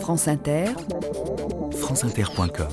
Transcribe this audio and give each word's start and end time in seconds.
France 0.00 0.28
Inter, 0.28 0.66
franceinter.com 1.72 2.68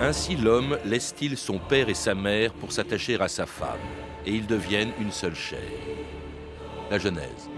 Ainsi 0.00 0.36
l'homme 0.36 0.78
laisse-t-il 0.84 1.36
son 1.38 1.58
père 1.58 1.88
et 1.88 1.94
sa 1.94 2.14
mère 2.14 2.52
pour 2.52 2.72
s'attacher 2.72 3.18
à 3.20 3.28
sa 3.28 3.46
femme, 3.46 3.78
et 4.26 4.32
ils 4.32 4.46
deviennent 4.46 4.92
une 5.00 5.12
seule 5.12 5.36
chair. 5.36 5.60
La 6.90 6.98
Genèse. 6.98 7.48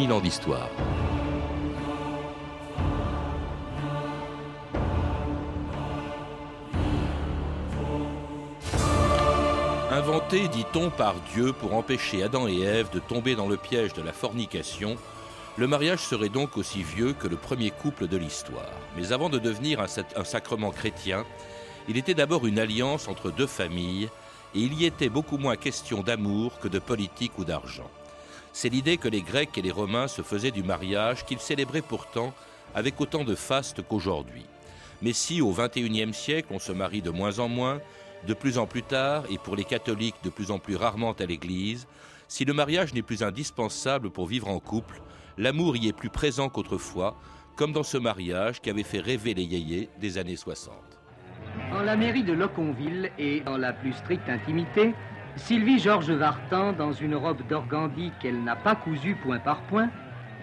2000 0.00 0.12
ans 0.12 0.20
d'histoire. 0.20 0.70
Inventé, 9.90 10.48
dit-on, 10.48 10.88
par 10.88 11.14
Dieu 11.34 11.52
pour 11.52 11.74
empêcher 11.74 12.22
Adam 12.22 12.48
et 12.48 12.60
Ève 12.60 12.88
de 12.90 12.98
tomber 12.98 13.34
dans 13.34 13.46
le 13.46 13.58
piège 13.58 13.92
de 13.92 14.00
la 14.00 14.14
fornication, 14.14 14.96
le 15.58 15.66
mariage 15.66 16.00
serait 16.00 16.30
donc 16.30 16.56
aussi 16.56 16.82
vieux 16.82 17.12
que 17.12 17.28
le 17.28 17.36
premier 17.36 17.70
couple 17.70 18.06
de 18.08 18.16
l'histoire. 18.16 18.72
Mais 18.96 19.12
avant 19.12 19.28
de 19.28 19.38
devenir 19.38 19.80
un 19.80 20.24
sacrement 20.24 20.70
chrétien, 20.70 21.26
il 21.88 21.98
était 21.98 22.14
d'abord 22.14 22.46
une 22.46 22.58
alliance 22.58 23.06
entre 23.06 23.30
deux 23.30 23.46
familles, 23.46 24.08
et 24.54 24.60
il 24.60 24.72
y 24.72 24.86
était 24.86 25.10
beaucoup 25.10 25.36
moins 25.36 25.56
question 25.56 26.02
d'amour 26.02 26.58
que 26.58 26.68
de 26.68 26.78
politique 26.78 27.38
ou 27.38 27.44
d'argent. 27.44 27.90
C'est 28.52 28.68
l'idée 28.68 28.96
que 28.96 29.08
les 29.08 29.22
Grecs 29.22 29.56
et 29.56 29.62
les 29.62 29.70
Romains 29.70 30.08
se 30.08 30.22
faisaient 30.22 30.50
du 30.50 30.62
mariage, 30.62 31.24
qu'ils 31.24 31.38
célébraient 31.38 31.82
pourtant 31.82 32.32
avec 32.74 33.00
autant 33.00 33.24
de 33.24 33.34
faste 33.34 33.82
qu'aujourd'hui. 33.82 34.44
Mais 35.02 35.12
si 35.12 35.40
au 35.40 35.52
XXIe 35.52 36.12
siècle 36.12 36.48
on 36.50 36.58
se 36.58 36.72
marie 36.72 37.02
de 37.02 37.10
moins 37.10 37.38
en 37.38 37.48
moins, 37.48 37.80
de 38.26 38.34
plus 38.34 38.58
en 38.58 38.66
plus 38.66 38.82
tard, 38.82 39.24
et 39.30 39.38
pour 39.38 39.56
les 39.56 39.64
catholiques 39.64 40.22
de 40.22 40.30
plus 40.30 40.50
en 40.50 40.58
plus 40.58 40.76
rarement 40.76 41.12
à 41.12 41.24
l'Église, 41.24 41.86
si 42.28 42.44
le 42.44 42.52
mariage 42.52 42.92
n'est 42.92 43.02
plus 43.02 43.22
indispensable 43.22 44.10
pour 44.10 44.26
vivre 44.26 44.48
en 44.48 44.60
couple, 44.60 45.00
l'amour 45.38 45.76
y 45.76 45.88
est 45.88 45.92
plus 45.92 46.10
présent 46.10 46.48
qu'autrefois, 46.48 47.16
comme 47.56 47.72
dans 47.72 47.82
ce 47.82 47.98
mariage 47.98 48.60
qui 48.60 48.70
avait 48.70 48.82
fait 48.82 49.00
rêver 49.00 49.34
les 49.34 49.44
yéyés 49.44 49.88
des 50.00 50.18
années 50.18 50.36
60. 50.36 50.74
En 51.72 51.82
la 51.82 51.96
mairie 51.96 52.22
de 52.22 52.32
Loconville 52.32 53.10
et 53.18 53.40
dans 53.40 53.56
la 53.56 53.72
plus 53.72 53.92
stricte 53.92 54.28
intimité, 54.28 54.94
Sylvie 55.36 55.78
Georges 55.78 56.10
Vartan, 56.10 56.72
dans 56.72 56.92
une 56.92 57.14
robe 57.14 57.46
d'organdi 57.48 58.12
qu'elle 58.20 58.42
n'a 58.42 58.56
pas 58.56 58.74
cousue 58.74 59.14
point 59.14 59.38
par 59.38 59.60
point, 59.62 59.88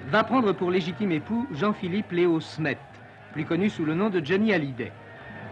va 0.07 0.23
prendre 0.23 0.53
pour 0.53 0.71
légitime 0.71 1.11
époux 1.11 1.47
Jean-Philippe 1.51 2.11
Léo 2.11 2.39
Smet, 2.39 2.77
plus 3.33 3.45
connu 3.45 3.69
sous 3.69 3.85
le 3.85 3.93
nom 3.93 4.09
de 4.09 4.23
Johnny 4.23 4.53
Hallyday. 4.53 4.91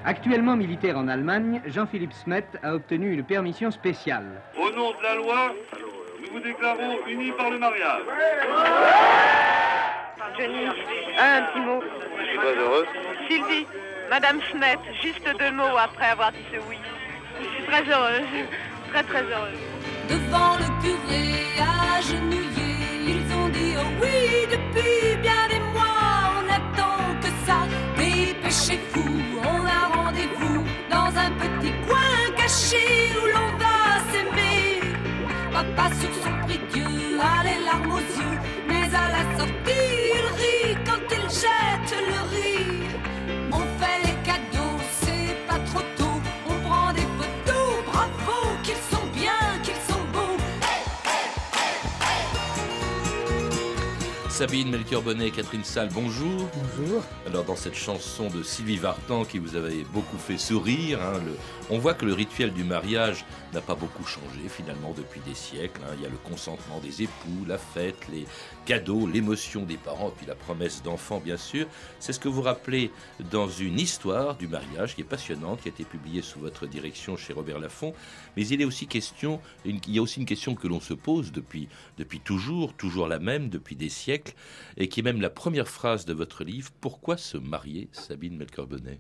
Actuellement 0.06 0.56
militaire 0.56 0.98
en 0.98 1.08
Allemagne, 1.08 1.62
Jean-Philippe 1.66 2.14
Smet 2.14 2.46
a 2.64 2.76
obtenu 2.76 3.12
une 3.12 3.24
permission 3.24 3.72
spéciale. 3.72 4.42
Au 4.58 4.72
nom 4.72 4.92
de 4.92 5.04
la 5.04 5.16
loi, 5.16 5.54
nous 6.22 6.34
vous 6.34 6.40
déclarons 6.40 6.98
unis 7.08 7.32
par 7.32 7.50
le 7.50 7.60
mariage. 7.60 8.04
Johnny, 10.38 10.66
un 11.18 11.42
petit 11.42 11.60
mot. 11.60 11.82
Je 12.20 12.26
suis 12.26 12.38
très 12.38 12.56
heureuse. 12.56 12.88
Sylvie, 13.30 13.68
Madame 14.10 14.40
Smet, 14.52 14.78
juste 15.02 15.28
deux 15.40 15.52
mots 15.52 15.78
après 15.78 16.08
avoir 16.08 16.32
dit 16.32 16.46
ce 16.52 16.58
oui. 16.70 16.78
Je 17.42 17.48
suis 17.50 17.64
très 17.64 17.82
heureuse 17.82 18.48
très. 19.04 19.24
Devant 20.10 20.56
le 20.58 20.68
curé 20.82 21.26
agenouillé, 21.98 22.72
ils 23.08 23.34
ont 23.36 23.50
dit 23.50 23.74
oh 23.78 23.92
oui 24.02 24.48
depuis 24.50 25.18
bien 25.22 25.48
des 25.50 25.60
mois, 25.74 26.32
on 26.38 26.46
attend 26.48 27.20
que 27.22 27.30
ça. 27.46 27.58
Dépêchez-vous, 27.98 29.22
on 29.42 29.66
a 29.66 29.82
rendez-vous 29.96 30.64
dans 30.90 31.12
un 31.26 31.32
petit 31.42 31.74
coin 31.88 32.36
caché 32.38 32.86
où 33.22 33.26
l'on 33.36 33.58
va 33.58 33.78
s'aimer. 34.12 34.82
Papa 35.52 35.94
sur 36.00 36.15
Sabine 54.36 54.70
Melchior 54.70 55.02
Bonnet 55.02 55.28
et 55.28 55.32
Catherine 55.32 55.64
Salle, 55.64 55.88
bonjour. 55.94 56.50
Bonjour. 56.78 57.02
Alors 57.26 57.46
dans 57.46 57.56
cette 57.56 57.74
chanson 57.76 58.28
de 58.28 58.44
Sylvie 58.44 58.76
Vartan 58.76 59.24
qui 59.24 59.40
vous 59.40 59.56
avait 59.56 59.86
beaucoup 59.94 60.18
fait 60.18 60.38
sourire, 60.38 61.02
hein, 61.02 61.22
le- 61.26 61.38
on 61.70 61.78
voit 61.80 61.94
que 61.94 62.06
le 62.06 62.12
rituel 62.12 62.52
du 62.52 62.66
mariage 62.66 63.24
n'a 63.54 63.62
pas 63.62 63.76
beaucoup 63.76 64.04
changé 64.04 64.42
finalement 64.50 64.94
depuis 64.96 65.22
des 65.26 65.34
siècles. 65.36 65.80
hein. 65.86 65.94
Il 65.98 66.04
y 66.04 66.06
a 66.06 66.10
le 66.10 66.18
consentement 66.18 66.80
des 66.84 67.04
époux, 67.04 67.46
la 67.48 67.58
fête, 67.58 67.96
les 68.12 68.26
cadeaux, 68.66 69.08
l'émotion 69.08 69.62
des 69.64 69.78
parents, 69.78 70.12
puis 70.16 70.26
la 70.26 70.36
promesse 70.36 70.84
d'enfants 70.84 71.22
bien 71.24 71.38
sûr. 71.38 71.66
C'est 72.02 72.12
ce 72.12 72.20
que 72.20 72.28
vous 72.28 72.42
rappelez 72.42 72.92
dans 73.32 73.48
une 73.48 73.80
histoire 73.80 74.36
du 74.36 74.50
mariage 74.50 74.96
qui 74.96 75.02
est 75.02 75.06
passionnante, 75.06 75.62
qui 75.62 75.70
a 75.70 75.72
été 75.72 75.86
publiée 75.86 76.22
sous 76.22 76.40
votre 76.40 76.68
direction 76.68 77.16
chez 77.16 77.32
Robert 77.32 77.60
Laffont. 77.60 77.94
Mais 78.36 78.46
il 78.46 78.62
est 78.62 78.66
aussi 78.66 78.86
question, 78.86 79.40
une- 79.64 79.80
il 79.88 79.94
y 79.96 80.00
a 80.00 80.02
aussi 80.02 80.20
une 80.20 80.26
question 80.26 80.56
que 80.56 80.68
l'on 80.68 80.82
se 80.82 80.94
pose 80.94 81.32
depuis, 81.32 81.70
depuis 81.98 82.20
toujours, 82.20 82.74
toujours 82.74 83.08
la 83.08 83.20
même, 83.20 83.48
depuis 83.48 83.78
des 83.78 83.88
siècles, 83.90 84.25
et 84.78 84.88
qui 84.88 85.00
est 85.00 85.04
même 85.04 85.22
la 85.22 85.30
première 85.30 85.68
phrase 85.68 86.06
de 86.06 86.14
votre 86.14 86.44
livre. 86.44 86.72
Pourquoi 86.82 87.18
se 87.18 87.38
marier, 87.38 87.90
Sabine 87.92 88.38
Melchior-Bonnet 88.38 89.00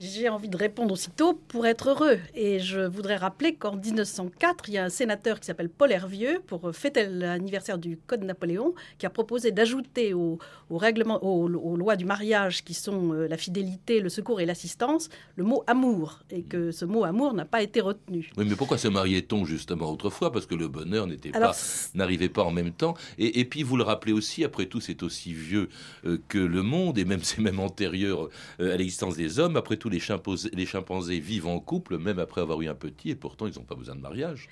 J'ai 0.00 0.28
envie 0.28 0.48
de 0.48 0.56
répondre 0.56 0.94
aussitôt 0.94 1.34
pour 1.48 1.66
être 1.66 1.88
heureux. 1.88 2.18
Et 2.36 2.60
je 2.60 2.80
voudrais 2.80 3.16
rappeler 3.16 3.56
qu'en 3.56 3.74
1904, 3.74 4.68
il 4.68 4.74
y 4.74 4.78
a 4.78 4.84
un 4.84 4.90
sénateur 4.90 5.40
qui 5.40 5.46
s'appelle 5.46 5.68
Paul 5.68 5.90
Hervieux, 5.90 6.40
pour 6.46 6.70
fêter 6.72 7.08
l'anniversaire 7.08 7.78
du 7.78 7.98
Code 8.06 8.22
Napoléon, 8.22 8.74
qui 8.98 9.06
a 9.06 9.10
proposé 9.10 9.50
d'ajouter 9.50 10.14
au, 10.14 10.38
au 10.70 10.78
règlement, 10.78 11.18
aux, 11.24 11.48
aux 11.52 11.76
lois 11.76 11.96
du 11.96 12.04
mariage, 12.04 12.62
qui 12.62 12.74
sont 12.74 13.12
euh, 13.12 13.26
la 13.26 13.36
fidélité, 13.36 13.98
le 13.98 14.08
secours 14.08 14.40
et 14.40 14.46
l'assistance, 14.46 15.08
le 15.34 15.42
mot 15.42 15.64
amour. 15.66 16.20
Et 16.30 16.42
que 16.44 16.70
ce 16.70 16.84
mot 16.84 17.02
amour 17.02 17.34
n'a 17.34 17.44
pas 17.44 17.62
été 17.62 17.80
retenu. 17.80 18.30
Oui, 18.36 18.46
mais 18.48 18.54
pourquoi 18.54 18.78
se 18.78 18.86
mariait-on 18.86 19.44
justement 19.44 19.90
autrefois? 19.90 20.30
Parce 20.30 20.46
que 20.46 20.54
le 20.54 20.68
bonheur 20.68 21.08
n'était 21.08 21.34
Alors, 21.34 21.50
pas, 21.50 21.58
n'arrivait 21.94 22.28
pas 22.28 22.44
en 22.44 22.52
même 22.52 22.70
temps. 22.70 22.94
Et, 23.18 23.40
et 23.40 23.44
puis 23.44 23.64
vous 23.64 23.76
le 23.76 23.82
rappelez 23.82 24.12
aussi, 24.12 24.44
après 24.44 24.66
tout, 24.66 24.80
c'est 24.80 25.02
aussi 25.02 25.32
vieux 25.32 25.68
euh, 26.04 26.18
que 26.28 26.38
le 26.38 26.62
monde, 26.62 26.98
et 26.98 27.04
même 27.04 27.24
c'est 27.24 27.40
même 27.40 27.58
antérieur 27.58 28.28
euh, 28.60 28.74
à 28.74 28.76
l'existence 28.76 29.16
des 29.16 29.40
hommes. 29.40 29.56
Après 29.56 29.76
tout, 29.76 29.87
les 29.88 30.00
chimpanzés, 30.00 31.20
vivent 31.20 31.46
en 31.46 31.60
couple, 31.60 31.98
même 31.98 32.18
après 32.18 32.40
avoir 32.40 32.60
eu 32.60 32.68
un 32.68 32.74
petit, 32.74 33.10
et 33.10 33.14
pourtant 33.14 33.46
ils 33.46 33.54
n'ont 33.54 33.64
pas 33.64 33.74
besoin 33.74 33.94
de 33.94 34.00
mariage. 34.00 34.48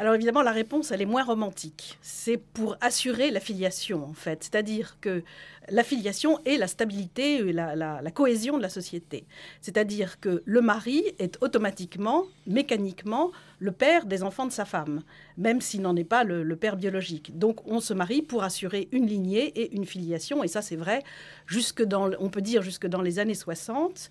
Alors 0.00 0.14
évidemment, 0.14 0.40
la 0.40 0.52
réponse, 0.52 0.92
elle 0.92 1.02
est 1.02 1.06
moins 1.06 1.24
romantique. 1.24 1.98
C'est 2.00 2.38
pour 2.38 2.74
assurer 2.80 3.30
la 3.30 3.38
filiation, 3.38 4.02
en 4.02 4.14
fait. 4.14 4.42
C'est-à-dire 4.42 4.96
que 5.02 5.22
la 5.68 5.84
filiation 5.84 6.38
est 6.46 6.56
la 6.56 6.68
stabilité 6.68 7.36
et 7.36 7.52
la 7.52 8.10
cohésion 8.14 8.56
de 8.56 8.62
la 8.62 8.70
société. 8.70 9.26
C'est-à-dire 9.60 10.18
que 10.18 10.42
le 10.46 10.62
mari 10.62 11.04
est 11.18 11.36
automatiquement, 11.42 12.24
mécaniquement, 12.46 13.30
le 13.58 13.72
père 13.72 14.06
des 14.06 14.22
enfants 14.22 14.46
de 14.46 14.52
sa 14.52 14.64
femme, 14.64 15.02
même 15.36 15.60
s'il 15.60 15.82
n'en 15.82 15.94
est 15.94 16.04
pas 16.04 16.24
le, 16.24 16.44
le 16.44 16.56
père 16.56 16.76
biologique. 16.76 17.38
Donc 17.38 17.66
on 17.66 17.80
se 17.80 17.92
marie 17.92 18.22
pour 18.22 18.42
assurer 18.42 18.88
une 18.92 19.06
lignée 19.06 19.48
et 19.60 19.76
une 19.76 19.84
filiation. 19.84 20.42
Et 20.42 20.48
ça, 20.48 20.62
c'est 20.62 20.76
vrai, 20.76 21.02
jusque 21.46 21.82
dans, 21.82 22.10
on 22.18 22.30
peut 22.30 22.40
dire 22.40 22.62
jusque 22.62 22.86
dans 22.86 23.02
les 23.02 23.18
années 23.18 23.34
60 23.34 24.08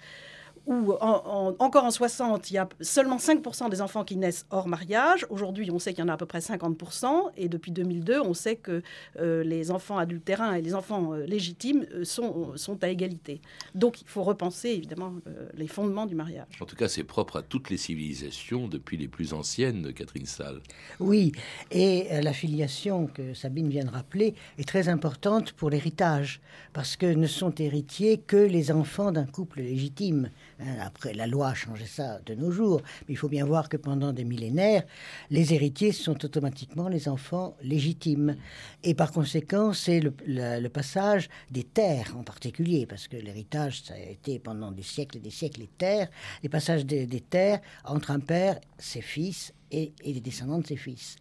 où 0.69 0.93
en- 1.01 1.23
en- 1.25 1.55
encore 1.59 1.83
en 1.83 1.91
60, 1.91 2.51
il 2.51 2.53
y 2.53 2.57
a 2.59 2.69
seulement 2.79 3.17
5% 3.17 3.69
des 3.69 3.81
enfants 3.81 4.03
qui 4.05 4.15
naissent 4.15 4.45
hors 4.51 4.67
mariage. 4.67 5.25
Aujourd'hui, 5.31 5.69
on 5.71 5.79
sait 5.79 5.93
qu'il 5.93 6.03
y 6.03 6.05
en 6.05 6.09
a 6.09 6.13
à 6.13 6.17
peu 6.17 6.27
près 6.27 6.41
50%. 6.41 7.31
Et 7.37 7.49
depuis 7.49 7.71
2002, 7.71 8.21
on 8.21 8.33
sait 8.35 8.55
que 8.55 8.83
euh, 9.19 9.43
les 9.43 9.71
enfants 9.71 9.97
adultérins 9.97 10.53
et 10.53 10.61
les 10.61 10.75
enfants 10.75 11.13
euh, 11.13 11.25
légitimes 11.25 11.85
euh, 11.93 12.05
sont, 12.05 12.55
sont 12.55 12.81
à 12.83 12.89
égalité. 12.89 13.41
Donc, 13.73 14.01
il 14.01 14.07
faut 14.07 14.21
repenser, 14.23 14.69
évidemment, 14.69 15.15
euh, 15.27 15.49
les 15.55 15.67
fondements 15.67 16.05
du 16.05 16.13
mariage. 16.15 16.45
En 16.61 16.65
tout 16.65 16.75
cas, 16.75 16.87
c'est 16.87 17.03
propre 17.03 17.37
à 17.37 17.41
toutes 17.41 17.69
les 17.71 17.77
civilisations, 17.77 18.67
depuis 18.67 18.95
les 18.97 19.07
plus 19.07 19.33
anciennes, 19.33 19.91
Catherine 19.93 20.27
Salle. 20.27 20.61
Oui, 20.99 21.31
et 21.71 22.07
la 22.21 22.31
filiation 22.33 23.07
que 23.07 23.33
Sabine 23.33 23.69
vient 23.69 23.85
de 23.85 23.89
rappeler 23.89 24.35
est 24.59 24.67
très 24.67 24.87
importante 24.87 25.51
pour 25.53 25.71
l'héritage, 25.71 26.41
parce 26.73 26.95
que 26.95 27.07
ne 27.07 27.25
sont 27.27 27.55
héritiers 27.57 28.19
que 28.19 28.37
les 28.37 28.71
enfants 28.71 29.11
d'un 29.11 29.25
couple 29.25 29.61
légitime. 29.61 30.29
Hein, 30.59 30.77
après, 30.81 31.13
la 31.13 31.27
loi 31.27 31.49
a 31.49 31.53
changé 31.53 31.85
ça 31.85 32.19
de 32.25 32.35
nos 32.35 32.51
jours. 32.51 32.81
Mais 33.07 33.13
il 33.13 33.17
faut 33.17 33.29
bien 33.29 33.45
voir 33.45 33.69
que 33.69 33.77
pendant 33.77 34.13
des 34.13 34.25
millénaires, 34.25 34.83
les 35.29 35.53
héritiers 35.53 35.91
sont 35.91 36.23
automatiquement 36.25 36.89
les 36.89 37.07
enfants 37.07 37.55
légitimes. 37.61 38.35
Et 38.83 38.93
par 38.93 39.11
conséquent, 39.11 39.73
c'est 39.73 39.99
le, 39.99 40.67
passage 40.69 41.29
des 41.49 41.63
terres 41.63 42.15
en 42.17 42.23
particulier, 42.23 42.85
parce 42.85 43.07
que 43.07 43.17
l'héritage, 43.17 43.83
ça 43.83 43.95
a 43.95 43.97
été 43.97 44.39
pendant 44.39 44.71
des 44.71 44.83
siècles 44.83 45.17
et 45.17 45.21
des 45.21 45.31
siècles 45.31 45.61
les 45.61 45.67
terres, 45.67 46.09
les 46.43 46.49
passages 46.49 46.85
des, 46.85 47.07
terres 47.21 47.59
entre 47.85 48.11
un 48.11 48.19
père, 48.19 48.59
ses 48.77 49.01
fils 49.01 49.53
et 49.71 49.93
les 50.05 50.21
descendants 50.21 50.59
de 50.59 50.67
ses 50.67 50.77
fils. 50.77 51.15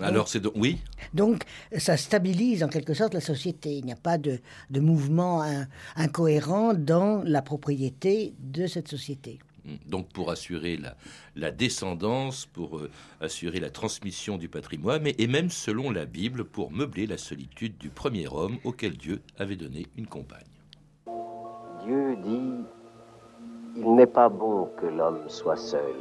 Alors 0.00 0.28
c'est 0.28 0.40
donc 0.40 0.52
oui. 0.56 0.78
Donc, 1.14 1.42
ça 1.76 1.96
stabilise 1.96 2.62
en 2.62 2.68
quelque 2.68 2.94
sorte 2.94 3.14
la 3.14 3.20
société. 3.20 3.70
Il 3.78 3.84
n'y 3.84 3.92
a 3.92 3.96
pas 3.96 4.18
de, 4.18 4.38
de 4.70 4.80
mouvement 4.80 5.42
in- 5.42 5.66
incohérent 5.96 6.74
dans 6.74 7.22
la 7.24 7.42
propriété 7.42 8.34
de 8.38 8.66
cette 8.66 8.88
société. 8.88 9.38
Donc 9.86 10.08
pour 10.08 10.30
assurer 10.30 10.76
la, 10.78 10.94
la 11.36 11.50
descendance, 11.50 12.46
pour 12.46 12.78
euh, 12.78 12.90
assurer 13.20 13.60
la 13.60 13.68
transmission 13.70 14.38
du 14.38 14.48
patrimoine, 14.48 15.02
mais, 15.02 15.14
et 15.18 15.26
même 15.26 15.50
selon 15.50 15.90
la 15.90 16.06
Bible, 16.06 16.44
pour 16.44 16.70
meubler 16.70 17.06
la 17.06 17.18
solitude 17.18 17.76
du 17.76 17.90
premier 17.90 18.28
homme 18.28 18.58
auquel 18.64 18.96
Dieu 18.96 19.20
avait 19.38 19.56
donné 19.56 19.86
une 19.98 20.06
compagne. 20.06 20.46
Dieu 21.84 22.16
dit, 22.22 22.64
Il 23.76 23.94
n'est 23.94 24.06
pas 24.06 24.28
bon 24.28 24.70
que 24.80 24.86
l'homme 24.86 25.28
soit 25.28 25.56
seul. 25.56 25.94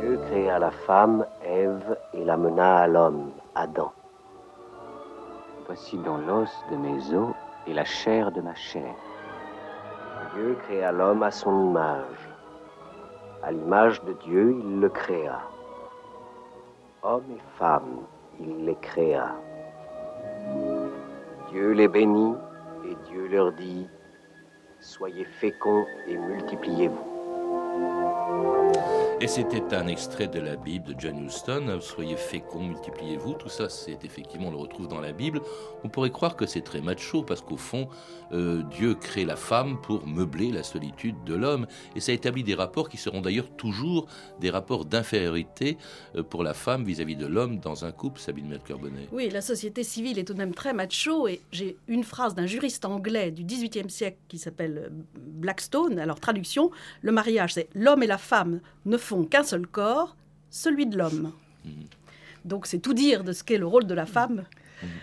Dieu 0.00 0.18
créa 0.30 0.58
la 0.60 0.70
femme, 0.70 1.26
Ève, 1.44 1.96
et 2.14 2.24
la 2.24 2.36
mena 2.36 2.78
à 2.78 2.86
l'homme, 2.86 3.30
Adam. 3.54 3.90
Voici 5.66 5.98
dans 5.98 6.18
l'os 6.18 6.50
de 6.70 6.76
mes 6.76 7.14
os 7.14 7.34
et 7.66 7.74
la 7.74 7.84
chair 7.84 8.30
de 8.30 8.40
ma 8.40 8.54
chair. 8.54 8.94
Dieu 10.34 10.56
créa 10.62 10.92
l'homme 10.92 11.24
à 11.24 11.32
son 11.32 11.70
image. 11.70 12.28
À 13.42 13.50
l'image 13.50 14.00
de 14.04 14.12
Dieu, 14.24 14.56
il 14.60 14.80
le 14.80 14.88
créa. 14.88 15.40
Homme 17.02 17.32
et 17.32 17.58
femme, 17.58 17.98
il 18.40 18.66
les 18.66 18.76
créa. 18.76 19.34
Dieu 21.50 21.72
les 21.72 21.88
bénit 21.88 22.36
et 22.84 22.94
Dieu 23.10 23.26
leur 23.28 23.52
dit, 23.52 23.88
Soyez 24.80 25.24
féconds 25.24 25.84
et 26.06 26.16
multipliez-vous. 26.16 28.77
Et 29.20 29.26
c'était 29.26 29.74
un 29.74 29.88
extrait 29.88 30.28
de 30.28 30.38
la 30.38 30.54
Bible 30.54 30.94
de 30.94 30.94
John 30.96 31.24
Huston, 31.24 31.80
Soyez 31.80 32.14
féconds, 32.14 32.62
multipliez-vous. 32.62 33.34
Tout 33.34 33.48
ça, 33.48 33.68
c'est 33.68 34.04
effectivement, 34.04 34.46
on 34.46 34.50
le 34.52 34.56
retrouve 34.58 34.86
dans 34.86 35.00
la 35.00 35.10
Bible. 35.10 35.40
On 35.82 35.88
pourrait 35.88 36.10
croire 36.10 36.36
que 36.36 36.46
c'est 36.46 36.60
très 36.60 36.80
macho, 36.80 37.24
parce 37.24 37.40
qu'au 37.40 37.56
fond, 37.56 37.88
euh, 38.30 38.62
Dieu 38.70 38.94
crée 38.94 39.24
la 39.24 39.34
femme 39.34 39.80
pour 39.80 40.06
meubler 40.06 40.52
la 40.52 40.62
solitude 40.62 41.16
de 41.24 41.34
l'homme. 41.34 41.66
Et 41.96 42.00
ça 42.00 42.12
établit 42.12 42.44
des 42.44 42.54
rapports 42.54 42.88
qui 42.88 42.96
seront 42.96 43.20
d'ailleurs 43.20 43.50
toujours 43.56 44.06
des 44.40 44.50
rapports 44.50 44.84
d'infériorité 44.84 45.78
euh, 46.14 46.22
pour 46.22 46.44
la 46.44 46.54
femme 46.54 46.84
vis-à-vis 46.84 47.16
de 47.16 47.26
l'homme 47.26 47.58
dans 47.58 47.84
un 47.84 47.90
couple, 47.90 48.20
Sabine 48.20 48.46
Mercœur-Bonnet. 48.46 49.08
Oui, 49.10 49.30
la 49.30 49.40
société 49.40 49.82
civile 49.82 50.20
est 50.20 50.24
tout 50.24 50.34
de 50.34 50.38
même 50.38 50.54
très 50.54 50.72
macho 50.72 51.26
et 51.26 51.40
j'ai 51.50 51.76
une 51.88 52.04
phrase 52.04 52.36
d'un 52.36 52.46
juriste 52.46 52.84
anglais 52.84 53.32
du 53.32 53.42
XVIIIe 53.42 53.90
siècle 53.90 54.18
qui 54.28 54.38
s'appelle 54.38 54.84
euh, 54.86 55.02
Blackstone. 55.16 55.98
Alors 55.98 56.20
traduction, 56.20 56.70
le 57.02 57.10
mariage 57.10 57.54
c'est 57.54 57.68
l'homme 57.74 58.04
et 58.04 58.06
la 58.06 58.18
femme 58.18 58.60
ne 58.86 58.96
font 59.08 59.24
qu'un 59.24 59.42
seul 59.42 59.66
corps, 59.66 60.16
celui 60.50 60.86
de 60.86 60.96
l'homme. 60.98 61.32
Donc 62.44 62.66
c'est 62.66 62.78
tout 62.78 62.92
dire 62.94 63.24
de 63.24 63.32
ce 63.32 63.42
qu'est 63.42 63.58
le 63.58 63.66
rôle 63.66 63.86
de 63.86 63.94
la 63.94 64.04
femme. 64.06 64.44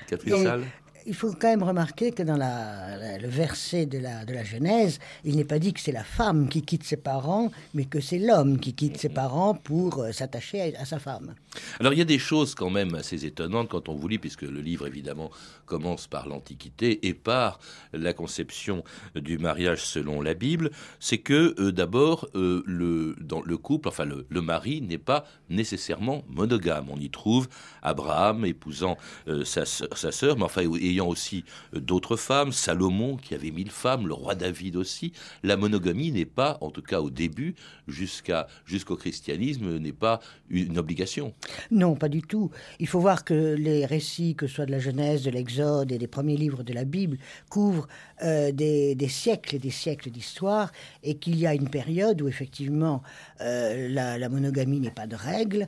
Catherine 0.07 0.35
Et- 0.35 0.43
Salle 0.43 0.63
Il 1.07 1.13
faut 1.13 1.31
quand 1.33 1.49
même 1.49 1.61
remarquer 1.61 2.11
que 2.11 2.23
dans 2.23 2.37
le 2.37 3.27
verset 3.27 3.85
de 3.85 3.99
la, 3.99 4.43
Genèse, 4.43 4.99
il 5.23 5.35
n'est 5.35 5.45
pas 5.45 5.59
dit 5.59 5.71
que 5.71 5.79
c'est 5.79 5.91
la 5.91 6.03
femme 6.03 6.49
qui 6.49 6.63
quitte 6.63 6.83
ses 6.83 6.97
parents, 6.97 7.51
mais 7.75 7.85
que 7.85 7.99
c'est 7.99 8.17
l'homme 8.17 8.59
qui 8.59 8.73
quitte 8.73 8.97
ses 8.97 9.09
parents 9.09 9.53
pour 9.53 9.99
euh, 9.99 10.11
s'attacher 10.11 10.75
à, 10.75 10.85
sa 10.85 10.97
femme. 10.97 11.35
Alors 11.79 11.93
il 11.93 11.99
y 11.99 12.01
a 12.01 12.05
des 12.05 12.19
choses 12.19 12.55
quand 12.55 12.71
même 12.71 12.95
assez 12.95 13.23
étonnantes 13.23 13.69
quand 13.69 13.87
on 13.87 13.93
vous 13.93 14.07
lit, 14.07 14.17
puisque 14.17 14.41
le 14.41 14.59
livre 14.61 14.87
évidemment 14.87 15.29
commence 15.65 16.07
par 16.07 16.27
l'Antiquité 16.27 17.07
et 17.07 17.13
par 17.13 17.59
la 17.93 18.13
conception 18.13 18.83
du 19.15 19.37
mariage 19.37 19.85
selon 19.85 20.21
la 20.21 20.33
Bible, 20.33 20.71
c'est 20.99 21.19
que 21.19 21.55
euh, 21.59 21.71
d'abord 21.71 22.27
euh, 22.35 22.63
le, 22.65 23.57
couple, 23.57 23.89
enfin 23.89 24.05
le, 24.05 24.41
mari 24.41 24.81
n'est 24.81 24.97
pas 24.97 25.25
nécessairement 25.49 26.23
monogame. 26.27 26.87
On 26.89 26.97
y 26.97 27.09
trouve 27.09 27.47
Abraham 27.81 28.45
épousant 28.45 28.97
sa, 29.43 29.65
sa 29.65 30.11
sœur, 30.11 30.37
mais 30.37 30.43
enfin 30.43 30.63
ayant 30.95 31.07
aussi 31.07 31.43
euh, 31.73 31.79
d'autres 31.79 32.15
femmes, 32.15 32.51
Salomon 32.51 33.17
qui 33.17 33.33
avait 33.35 33.51
mille 33.51 33.71
femmes, 33.71 34.07
le 34.07 34.13
roi 34.13 34.35
David 34.35 34.75
aussi. 34.75 35.13
La 35.43 35.57
monogamie 35.57 36.11
n'est 36.11 36.25
pas, 36.25 36.57
en 36.61 36.71
tout 36.71 36.81
cas 36.81 37.01
au 37.01 37.09
début, 37.09 37.55
jusqu'à 37.87 38.47
jusqu'au 38.65 38.95
christianisme, 38.95 39.77
n'est 39.77 39.91
pas 39.93 40.19
une 40.49 40.77
obligation. 40.77 41.33
Non, 41.71 41.95
pas 41.95 42.09
du 42.09 42.21
tout. 42.21 42.51
Il 42.79 42.87
faut 42.87 42.99
voir 42.99 43.23
que 43.23 43.55
les 43.55 43.85
récits, 43.85 44.35
que 44.35 44.47
ce 44.47 44.55
soit 44.55 44.65
de 44.65 44.71
la 44.71 44.79
Genèse, 44.79 45.23
de 45.23 45.31
l'Exode 45.31 45.91
et 45.91 45.97
des 45.97 46.07
premiers 46.07 46.37
livres 46.37 46.63
de 46.63 46.73
la 46.73 46.85
Bible, 46.85 47.17
couvrent 47.49 47.87
euh, 48.23 48.51
des, 48.51 48.95
siècles 49.07 49.55
et 49.55 49.59
des 49.59 49.71
siècles 49.71 50.09
d'histoire, 50.09 50.71
et 51.03 51.15
qu'il 51.15 51.37
y 51.37 51.45
a 51.45 51.53
une 51.53 51.69
période 51.69 52.21
où 52.21 52.27
effectivement 52.27 53.03
euh, 53.41 53.87
la, 53.89 54.29
monogamie 54.29 54.79
n'est 54.79 54.91
pas 54.91 55.07
de 55.07 55.15
règle 55.15 55.67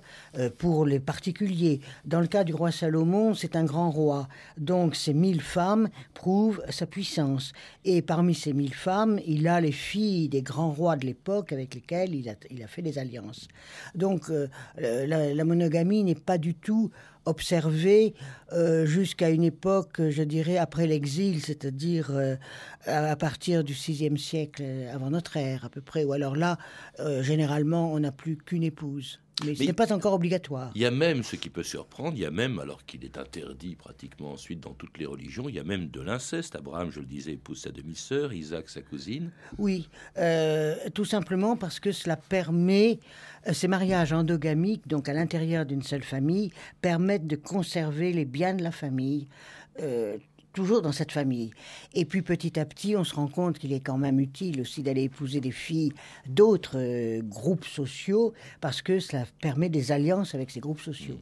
pour 0.57 0.85
les 0.85 0.99
particuliers. 0.99 1.79
Dans 2.05 2.19
le 2.19 2.27
cas 2.27 2.43
du 2.43 2.53
roi 2.53 2.71
Salomon, 2.71 3.33
c'est 3.33 3.55
un 3.55 3.63
grand 3.63 3.91
roi, 3.91 4.27
donc 4.57 4.95
ces 4.95 5.13
mille 5.17 5.41
femmes 5.41 5.89
prouvent 6.13 6.61
sa 6.69 6.85
puissance. 6.85 7.51
Et 7.83 8.01
parmi 8.01 8.33
ces 8.33 8.53
mille 8.53 8.73
femmes, 8.73 9.19
il 9.25 9.47
a 9.47 9.59
les 9.59 9.71
filles 9.71 10.29
des 10.29 10.41
grands 10.41 10.71
rois 10.71 10.95
de 10.95 11.05
l'époque 11.05 11.51
avec 11.51 11.75
lesquels 11.75 12.15
il 12.15 12.29
a, 12.29 12.67
fait 12.67 12.81
des 12.81 12.97
alliances. 12.97 13.47
Donc 13.95 14.29
euh, 14.29 14.47
la, 14.77 15.43
monogamie 15.43 16.03
n'est 16.03 16.15
pas 16.15 16.37
du 16.37 16.55
tout 16.55 16.91
observée 17.25 18.13
euh, 18.53 18.85
jusqu'à 18.85 19.29
une 19.29 19.43
époque, 19.43 20.01
je 20.09 20.23
dirais, 20.23 20.57
après 20.57 20.87
l'exil, 20.87 21.41
c'est-à-dire 21.41 22.11
euh, 22.11 22.35
à, 22.85 23.15
partir 23.17 23.63
du 23.63 23.73
VIe 23.73 24.17
siècle 24.17 24.63
avant 24.93 25.09
notre 25.09 25.35
ère, 25.35 25.65
à 25.65 25.69
peu 25.69 25.81
près. 25.81 26.05
Ou 26.05 26.13
alors 26.13 26.35
là, 26.35 26.57
généralement, 27.21 27.91
on 27.91 27.99
n'a 27.99 28.11
plus 28.11 28.37
qu'une 28.37 28.63
épouse. 28.63 29.19
Mais, 29.45 29.53
ce 29.53 29.63
n'est 29.63 29.73
pas 29.73 29.93
encore 29.93 30.13
obligatoire. 30.13 30.71
Il 30.73 30.81
y 30.81 30.85
a 30.85 30.91
même 30.91 31.21
ce 31.21 31.35
qui 31.35 31.49
peut 31.49 31.61
surprendre, 31.63 32.13
il 32.15 32.21
y 32.21 32.25
a 32.25 32.31
même, 32.31 32.57
alors 32.57 32.85
qu'il 32.85 33.05
est 33.05 33.19
interdit 33.19 33.75
pratiquement 33.75 34.31
ensuite 34.31 34.61
dans 34.61 34.73
toutes 34.73 34.97
les 34.97 35.05
religions, 35.05 35.47
il 35.47 35.55
y 35.55 35.59
a 35.59 35.63
même 35.63 35.89
de 35.89 36.01
l'inceste. 36.01 36.55
Abraham, 36.55 36.89
je 36.91 36.99
le 36.99 37.05
disais, 37.05 37.33
épouse 37.33 37.61
sa 37.61 37.71
demi-sœur, 37.71 38.33
Isaac 38.33 38.67
sa 38.67 38.81
cousine. 38.81 39.29
Oui, 39.59 39.89
euh, 40.17 40.75
tout 40.95 41.05
simplement 41.05 41.55
parce 41.55 41.79
que 41.79 41.91
cela 41.91 42.17
permet, 42.17 42.99
euh, 43.47 43.53
ces 43.53 43.67
mariages 43.67 44.11
endogamiques, 44.11 44.87
donc 44.87 45.07
à 45.07 45.13
l'intérieur 45.13 45.67
d'une 45.67 45.83
seule 45.83 46.03
famille, 46.03 46.51
permettent 46.81 47.27
de 47.27 47.35
conserver 47.35 48.13
les 48.13 48.25
biens 48.25 48.55
de 48.55 48.63
la 48.63 48.71
famille. 48.71 49.27
euh, 49.81 50.17
toujours 50.57 50.81
dans 50.81 50.91
cette 50.91 51.11
famille. 51.11 51.51
Et 51.93 52.03
puis 52.03 52.23
petit 52.23 52.59
à 52.59 52.65
petit, 52.65 52.95
on 52.95 53.03
se 53.03 53.13
rend 53.13 53.27
compte 53.27 53.59
qu'il 53.59 53.73
est 53.73 53.79
quand 53.79 53.99
même 53.99 54.19
utile 54.19 54.59
aussi 54.59 54.81
d'aller 54.81 55.03
épouser 55.03 55.39
des 55.39 55.51
filles 55.51 55.93
d'autres 56.27 56.79
euh, 56.79 57.21
groupes 57.21 57.65
sociaux, 57.65 58.33
parce 58.59 58.81
que 58.81 58.99
cela 58.99 59.25
permet 59.39 59.69
des 59.69 59.91
alliances 59.91 60.33
avec 60.33 60.49
ces 60.49 60.59
groupes 60.59 60.81
sociaux. 60.81 61.19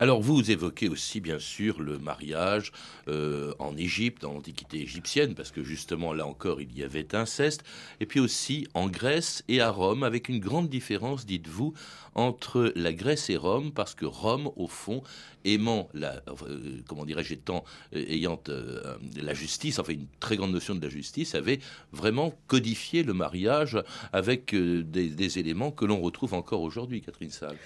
Alors 0.00 0.20
vous 0.20 0.50
évoquez 0.50 0.88
aussi 0.88 1.20
bien 1.20 1.38
sûr 1.38 1.80
le 1.80 1.98
mariage 1.98 2.72
euh, 3.08 3.54
en 3.58 3.76
Égypte, 3.76 4.22
dans 4.22 4.32
l'Antiquité 4.32 4.80
égyptienne, 4.80 5.34
parce 5.34 5.50
que 5.50 5.62
justement 5.62 6.12
là 6.12 6.26
encore 6.26 6.60
il 6.60 6.76
y 6.76 6.82
avait 6.82 7.14
inceste, 7.14 7.62
et 8.00 8.06
puis 8.06 8.20
aussi 8.20 8.66
en 8.74 8.88
Grèce 8.88 9.44
et 9.48 9.60
à 9.60 9.70
Rome, 9.70 10.02
avec 10.02 10.28
une 10.28 10.40
grande 10.40 10.68
différence, 10.68 11.26
dites-vous, 11.26 11.74
entre 12.14 12.72
la 12.76 12.92
Grèce 12.92 13.30
et 13.30 13.36
Rome, 13.36 13.72
parce 13.72 13.94
que 13.94 14.06
Rome, 14.06 14.50
au 14.56 14.68
fond, 14.68 15.02
aimant 15.44 15.88
la, 15.94 16.22
euh, 16.28 16.80
comment 16.86 17.04
dirais-je, 17.04 17.34
euh, 17.34 17.60
ayant 17.92 18.40
la 19.16 19.34
justice, 19.34 19.78
enfin 19.78 19.92
une 19.92 20.06
très 20.20 20.36
grande 20.36 20.52
notion 20.52 20.74
de 20.74 20.82
la 20.82 20.88
justice, 20.88 21.34
avait 21.34 21.60
vraiment 21.92 22.34
codifié 22.46 23.02
le 23.02 23.12
mariage 23.12 23.78
avec 24.12 24.54
des, 24.54 25.08
des 25.08 25.38
éléments 25.38 25.70
que 25.70 25.84
l'on 25.84 26.00
retrouve 26.00 26.34
encore 26.34 26.62
aujourd'hui, 26.62 27.02
Catherine 27.02 27.30
Salle. 27.30 27.56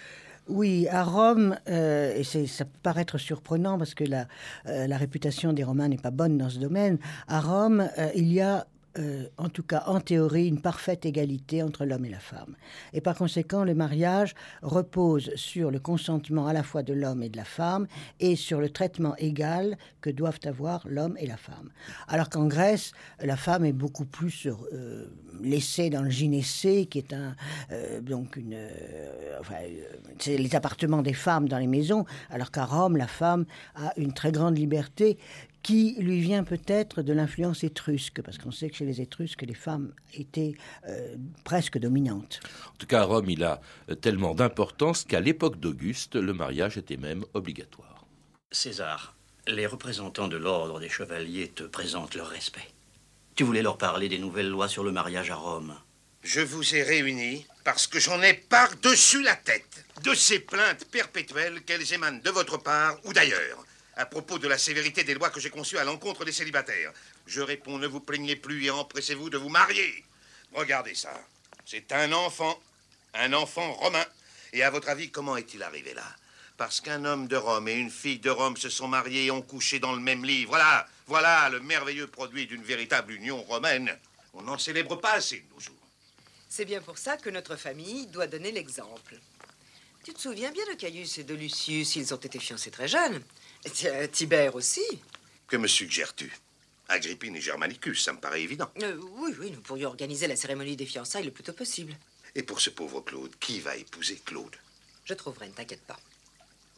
Oui, 0.51 0.89
à 0.91 1.05
Rome, 1.05 1.57
euh, 1.69 2.13
et 2.17 2.25
ça 2.25 2.65
peut 2.65 2.71
paraître 2.83 3.19
surprenant 3.19 3.79
parce 3.79 3.95
que 3.95 4.03
la, 4.03 4.27
euh, 4.67 4.89
la 4.89 4.97
réputation 4.97 5.53
des 5.53 5.63
Romains 5.63 5.87
n'est 5.87 5.97
pas 5.97 6.11
bonne 6.11 6.37
dans 6.39 6.51
ce 6.51 6.59
domaine, 6.59 6.99
à 7.29 7.41
Rome, 7.41 7.89
euh, 7.99 8.09
il 8.17 8.33
y 8.33 8.41
a, 8.41 8.67
euh, 8.99 9.27
en 9.39 9.49
tout 9.49 9.63
cas 9.63 9.85
en 9.87 10.01
théorie, 10.01 10.49
une 10.49 10.61
parfaite 10.61 11.07
égalité 11.07 11.63
entre 11.63 11.85
l'homme 11.85 12.05
et 12.05 12.11
la 12.11 12.19
femme. 12.19 12.57
Et 12.93 13.01
par 13.01 13.15
conséquent, 13.17 13.65
le 13.65 13.75
mariage 13.75 14.35
repose 14.63 15.31
sur 15.37 15.71
le 15.71 15.79
consentement 15.79 16.47
à 16.49 16.53
la 16.53 16.63
fois 16.63 16.83
de 16.83 16.93
l'homme 16.93 17.23
et 17.23 17.29
de 17.29 17.37
la 17.37 17.45
femme 17.45 17.87
et 18.19 18.35
sur 18.35 18.61
le 18.61 18.69
traitement 18.69 19.15
égal 19.17 19.79
que 20.01 20.11
doivent 20.11 20.41
avoir 20.45 20.87
l'homme 20.89 21.17
et 21.19 21.27
la 21.27 21.37
femme. 21.37 21.71
Alors 22.09 22.29
qu'en 22.31 22.47
Grèce, 22.47 22.93
la 23.23 23.37
femme 23.37 23.65
est 23.65 23.73
beaucoup 23.73 24.07
plus 24.07 24.47
euh, 24.47 25.07
laissée 25.41 25.89
dans 25.89 26.03
le 26.03 26.11
gynécée, 26.11 26.87
qui 26.87 26.99
est 26.99 27.13
un, 27.13 27.37
euh, 27.71 28.01
donc 28.01 28.37
une, 28.37 28.59
c'est 30.19 30.37
les 30.37 30.55
appartements 30.57 31.03
des 31.03 31.15
femmes 31.15 31.49
dans 31.49 31.59
les 31.59 31.67
maisons, 31.67 32.05
alors 32.29 32.51
qu'à 32.51 32.65
Rome, 32.65 32.97
la 32.97 33.07
femme 33.07 33.45
a 33.77 33.93
une 33.97 34.13
très 34.13 34.33
grande 34.33 34.59
liberté 34.59 35.19
qui 35.63 35.95
lui 35.99 36.21
vient 36.21 36.45
peut-être 36.45 37.03
de 37.03 37.13
l'influence 37.13 37.65
étrusque, 37.65 38.23
parce 38.23 38.39
qu'on 38.39 38.51
sait 38.51 38.71
que 38.71 38.77
chez 38.77 38.87
les 38.87 39.01
Étrusques, 39.01 39.43
les 39.43 39.55
femmes 39.55 39.93
étaient 40.15 40.55
euh, 40.89 41.17
presque 41.45 41.79
dominantes. 41.79 42.41
En 42.67 42.77
tout 42.79 42.87
cas, 42.87 43.01
à 43.01 43.05
Rome, 43.05 43.29
il 43.29 43.45
a 43.45 43.61
euh, 43.91 43.95
tellement 43.95 44.35
d'importance 44.35 45.05
qu'à 45.05 45.21
l'époque 45.21 45.61
d'Auguste, 45.61 46.17
le 46.17 46.33
mariage 46.33 46.79
était 46.79 46.97
même 46.97 47.25
obligatoire. 47.35 48.07
César, 48.51 49.15
les 49.47 49.67
représentants 49.67 50.29
de 50.29 50.37
l'ordre 50.37 50.81
des 50.81 50.89
chevaliers 50.89 51.49
te 51.49 51.65
présentent 51.65 52.15
leur 52.15 52.29
respect. 52.29 52.69
Tu 53.37 53.45
voulais 53.45 53.63
leur 53.63 53.79
parler 53.79 54.09
des 54.09 54.19
nouvelles 54.19 54.49
lois 54.49 54.69
sur 54.69 54.85
le 54.85 54.93
mariage 54.93 55.31
à 55.31 55.37
Rome. 55.37 55.75
Je 56.23 56.41
vous 56.41 56.75
ai 56.75 56.83
réunis 56.83 57.47
parce 57.65 57.87
que 57.87 57.99
j'en 57.99 58.21
ai 58.23 58.35
par-dessus 58.35 59.23
la 59.23 59.37
tête 59.37 59.85
de 60.03 60.15
ces 60.15 60.41
plaintes 60.41 60.85
perpétuelles 60.91 61.63
qu'elles 61.63 61.95
émanent 61.95 62.21
de 62.23 62.31
votre 62.31 62.59
part 62.59 62.99
ou 63.05 63.13
d'ailleurs 63.13 63.65
à 64.01 64.07
propos 64.07 64.39
de 64.39 64.49
la 64.49 64.57
sévérité 64.57 65.05
des 65.05 65.13
lois 65.13 65.29
que 65.29 65.41
j'ai 65.41 65.51
conçues 65.51 65.77
à 65.77 65.85
l'encontre 65.85 66.25
des 66.25 66.33
célibataires. 66.33 66.93
Je 67.27 67.43
réponds, 67.43 67.77
ne 67.77 67.87
vous 67.87 68.01
plaignez 68.01 68.35
plus 68.35 68.65
et 68.65 68.71
empressez-vous 68.71 69.29
de 69.29 69.37
vous 69.37 69.51
marier. 69.51 70.05
Regardez 70.55 70.95
ça. 70.95 71.13
C'est 71.67 71.93
un 71.93 72.11
enfant, 72.13 72.59
un 73.13 73.35
enfant 73.35 73.75
romain. 73.75 74.05
Et 74.55 74.63
à 74.63 74.71
votre 74.71 74.89
avis, 74.89 75.11
comment 75.11 75.37
est-il 75.37 75.63
arrivé 75.63 75.93
là? 75.93 76.17
Parce 76.57 76.81
qu'un 76.81 77.05
homme 77.05 77.29
de 77.29 77.37
Rome 77.37 77.69
et 77.69 77.75
une 77.75 77.91
fille 77.91 78.19
de 78.19 78.31
Rome 78.31 78.57
se 78.57 78.71
sont 78.71 78.89
mariés 78.89 79.27
et 79.27 79.31
ont 79.31 79.43
couché 79.43 79.79
dans 79.81 79.93
le 79.93 80.01
même 80.01 80.25
lit. 80.25 80.47
Voilà, 80.47 80.89
voilà 81.07 81.51
le 81.51 81.61
merveilleux 81.61 82.07
produit 82.07 82.47
d'une 82.47 82.63
véritable 82.63 83.13
union 83.13 83.43
romaine. 83.43 83.95
On 84.33 84.43
n'en 84.43 84.57
célèbre 84.57 84.97
pas 84.97 85.13
assez 85.13 85.41
de 85.41 85.55
nos 85.55 85.61
jours. 85.61 85.75
C'est 86.49 86.65
bien 86.65 86.81
pour 86.81 86.97
ça 86.97 87.19
que 87.19 87.29
notre 87.29 87.57
famille 87.57 88.07
doit 88.07 88.27
donner 88.27 88.51
l'exemple. 88.51 89.17
Tu 90.03 90.15
te 90.15 90.21
souviens 90.21 90.51
bien 90.51 90.65
de 90.67 90.75
Caius 90.75 91.19
et 91.19 91.25
de 91.25 91.35
Lucius, 91.35 91.97
ils 91.97 92.15
ont 92.15 92.19
été 92.19 92.39
fiancés 92.39 92.71
très 92.71 92.89
jeunes. 92.89 93.23
Tiens, 93.73 94.07
Tibère 94.09 94.55
aussi. 94.55 94.81
Que 95.47 95.57
me 95.57 95.69
suggères-tu? 95.69 96.33
Agrippine 96.89 97.37
et 97.37 97.41
Germanicus, 97.41 98.03
ça 98.03 98.13
me 98.13 98.19
paraît 98.19 98.43
évident. 98.43 98.71
Euh, 98.83 98.99
oui, 99.17 99.35
oui, 99.39 99.51
nous 99.51 99.61
pourrions 99.61 99.89
organiser 99.89 100.27
la 100.27 100.37
cérémonie 100.37 100.77
des 100.77 100.87
fiançailles 100.87 101.25
le 101.25 101.31
plus 101.31 101.45
tôt 101.45 101.53
possible. 101.53 101.95
Et 102.35 102.43
pour 102.43 102.61
ce 102.61 102.71
pauvre 102.71 103.01
Claude, 103.01 103.37
qui 103.39 103.61
va 103.61 103.77
épouser 103.77 104.21
Claude? 104.25 104.57
Je 105.05 105.15
trouverai, 105.15 105.49
ne 105.49 105.55
t'inquiète 105.55 105.83
pas. 105.83 106.01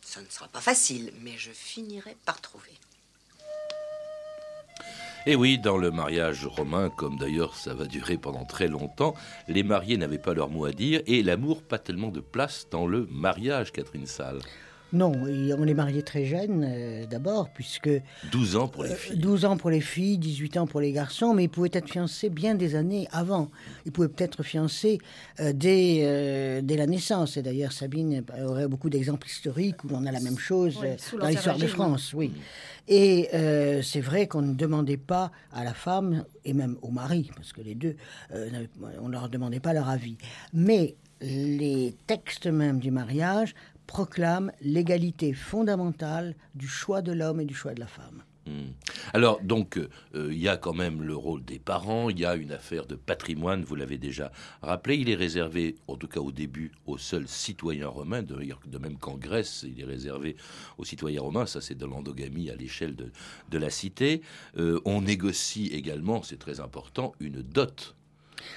Ça 0.02 0.20
ne 0.20 0.28
sera 0.28 0.48
pas 0.48 0.60
facile, 0.60 1.12
mais 1.20 1.38
je 1.38 1.52
finirai 1.52 2.16
par 2.24 2.40
trouver. 2.40 2.72
Et 5.24 5.36
oui, 5.36 5.56
dans 5.56 5.78
le 5.78 5.92
mariage 5.92 6.46
romain, 6.46 6.90
comme 6.90 7.16
d'ailleurs 7.16 7.54
ça 7.54 7.74
va 7.74 7.84
durer 7.84 8.16
pendant 8.16 8.44
très 8.44 8.66
longtemps, 8.66 9.14
les 9.46 9.62
mariés 9.62 9.96
n'avaient 9.96 10.18
pas 10.18 10.34
leur 10.34 10.50
mot 10.50 10.64
à 10.64 10.72
dire 10.72 11.00
et 11.06 11.22
l'amour 11.22 11.62
pas 11.62 11.78
tellement 11.78 12.08
de 12.08 12.18
place 12.18 12.66
dans 12.72 12.88
le 12.88 13.06
mariage, 13.08 13.70
Catherine 13.70 14.06
Salle. 14.06 14.40
Non, 14.92 15.26
et 15.26 15.54
on 15.54 15.66
est 15.66 15.74
marié 15.74 16.02
très 16.02 16.26
jeune 16.26 16.66
euh, 16.68 17.06
d'abord, 17.06 17.48
puisque 17.48 17.88
12 18.30 18.56
ans 18.56 18.68
pour 18.68 18.84
les 18.84 18.90
euh, 18.90 18.94
filles. 18.94 19.16
12 19.16 19.44
ans 19.46 19.56
pour 19.56 19.70
les 19.70 19.80
filles, 19.80 20.18
18 20.18 20.58
ans 20.58 20.66
pour 20.66 20.80
les 20.80 20.92
garçons, 20.92 21.32
mais 21.32 21.44
ils 21.44 21.48
pouvaient 21.48 21.70
être 21.72 21.88
fiancés 21.88 22.28
bien 22.28 22.54
des 22.54 22.74
années 22.74 23.08
avant. 23.10 23.50
Ils 23.86 23.92
pouvaient 23.92 24.10
peut-être 24.10 24.42
fiancés 24.42 24.98
euh, 25.40 25.52
dès, 25.54 26.00
euh, 26.02 26.60
dès 26.62 26.76
la 26.76 26.86
naissance. 26.86 27.38
Et 27.38 27.42
d'ailleurs, 27.42 27.72
Sabine 27.72 28.22
aurait 28.44 28.68
beaucoup 28.68 28.90
d'exemples 28.90 29.26
historiques 29.26 29.82
où 29.84 29.88
on 29.92 30.04
a 30.04 30.12
la 30.12 30.20
même 30.20 30.38
chose 30.38 30.76
Oui, 30.82 30.88
euh, 30.88 31.18
dans 31.18 31.28
l'histoire 31.28 31.56
de 31.56 31.66
France. 31.66 32.12
Oui. 32.14 32.32
Et 32.88 33.28
euh, 33.34 33.82
c'est 33.82 34.00
vrai 34.00 34.26
qu'on 34.26 34.42
ne 34.42 34.54
demandait 34.54 34.96
pas 34.96 35.30
à 35.52 35.64
la 35.64 35.74
femme, 35.74 36.24
et 36.44 36.52
même 36.52 36.76
au 36.82 36.90
mari, 36.90 37.30
parce 37.34 37.52
que 37.52 37.60
les 37.60 37.74
deux, 37.74 37.96
euh, 38.32 38.66
on 39.00 39.08
ne 39.08 39.12
leur 39.12 39.28
demandait 39.28 39.60
pas 39.60 39.72
leur 39.72 39.88
avis. 39.88 40.16
Mais 40.52 40.96
les 41.20 41.94
textes 42.06 42.48
même 42.48 42.80
du 42.80 42.90
mariage 42.90 43.54
proclament 43.86 44.52
l'égalité 44.60 45.32
fondamentale 45.32 46.34
du 46.54 46.66
choix 46.66 47.02
de 47.02 47.12
l'homme 47.12 47.40
et 47.40 47.44
du 47.44 47.54
choix 47.54 47.74
de 47.74 47.80
la 47.80 47.86
femme. 47.86 48.22
Hmm. 48.46 48.72
Alors, 49.12 49.40
donc, 49.40 49.78
euh, 49.78 50.30
il 50.32 50.38
y 50.38 50.49
a 50.49 50.56
quand 50.56 50.72
même 50.72 51.02
le 51.02 51.14
rôle 51.14 51.44
des 51.44 51.61
parents, 51.61 52.11
il 52.11 52.18
y 52.18 52.25
a 52.25 52.34
une 52.34 52.50
affaire 52.50 52.87
de 52.87 52.96
patrimoine, 52.96 53.62
vous 53.62 53.76
l'avez 53.76 53.99
déjà 53.99 54.32
rappelé, 54.62 54.96
il 54.96 55.11
est 55.11 55.14
réservé, 55.14 55.76
en 55.87 55.96
tout 55.96 56.08
cas 56.08 56.18
au 56.18 56.32
début, 56.32 56.72
aux 56.87 56.99
seuls 56.99 57.28
citoyens 57.28 57.88
romains, 57.88 58.22
de 58.22 58.78
même 58.78 58.99
qu'en 58.99 59.16
Grèce, 59.16 59.64
il 59.68 59.80
est 59.80 59.84
réservé 59.84 60.37
aux 60.76 60.84
citoyens 60.84 61.20
romains, 61.20 61.46
ça 61.46 61.61
c'est 61.61 61.76
de 61.76 61.87
l'endogamie 61.87 62.50
à 62.50 62.56
l'échelle 62.56 62.96
de, 62.96 63.12
de 63.50 63.58
la 63.58 63.70
cité. 63.70 64.22
Euh, 64.56 64.80
on 64.84 65.02
négocie 65.02 65.68
également, 65.68 66.22
c'est 66.22 66.38
très 66.38 66.58
important, 66.58 67.12
une 67.20 67.42
dot. 67.42 67.94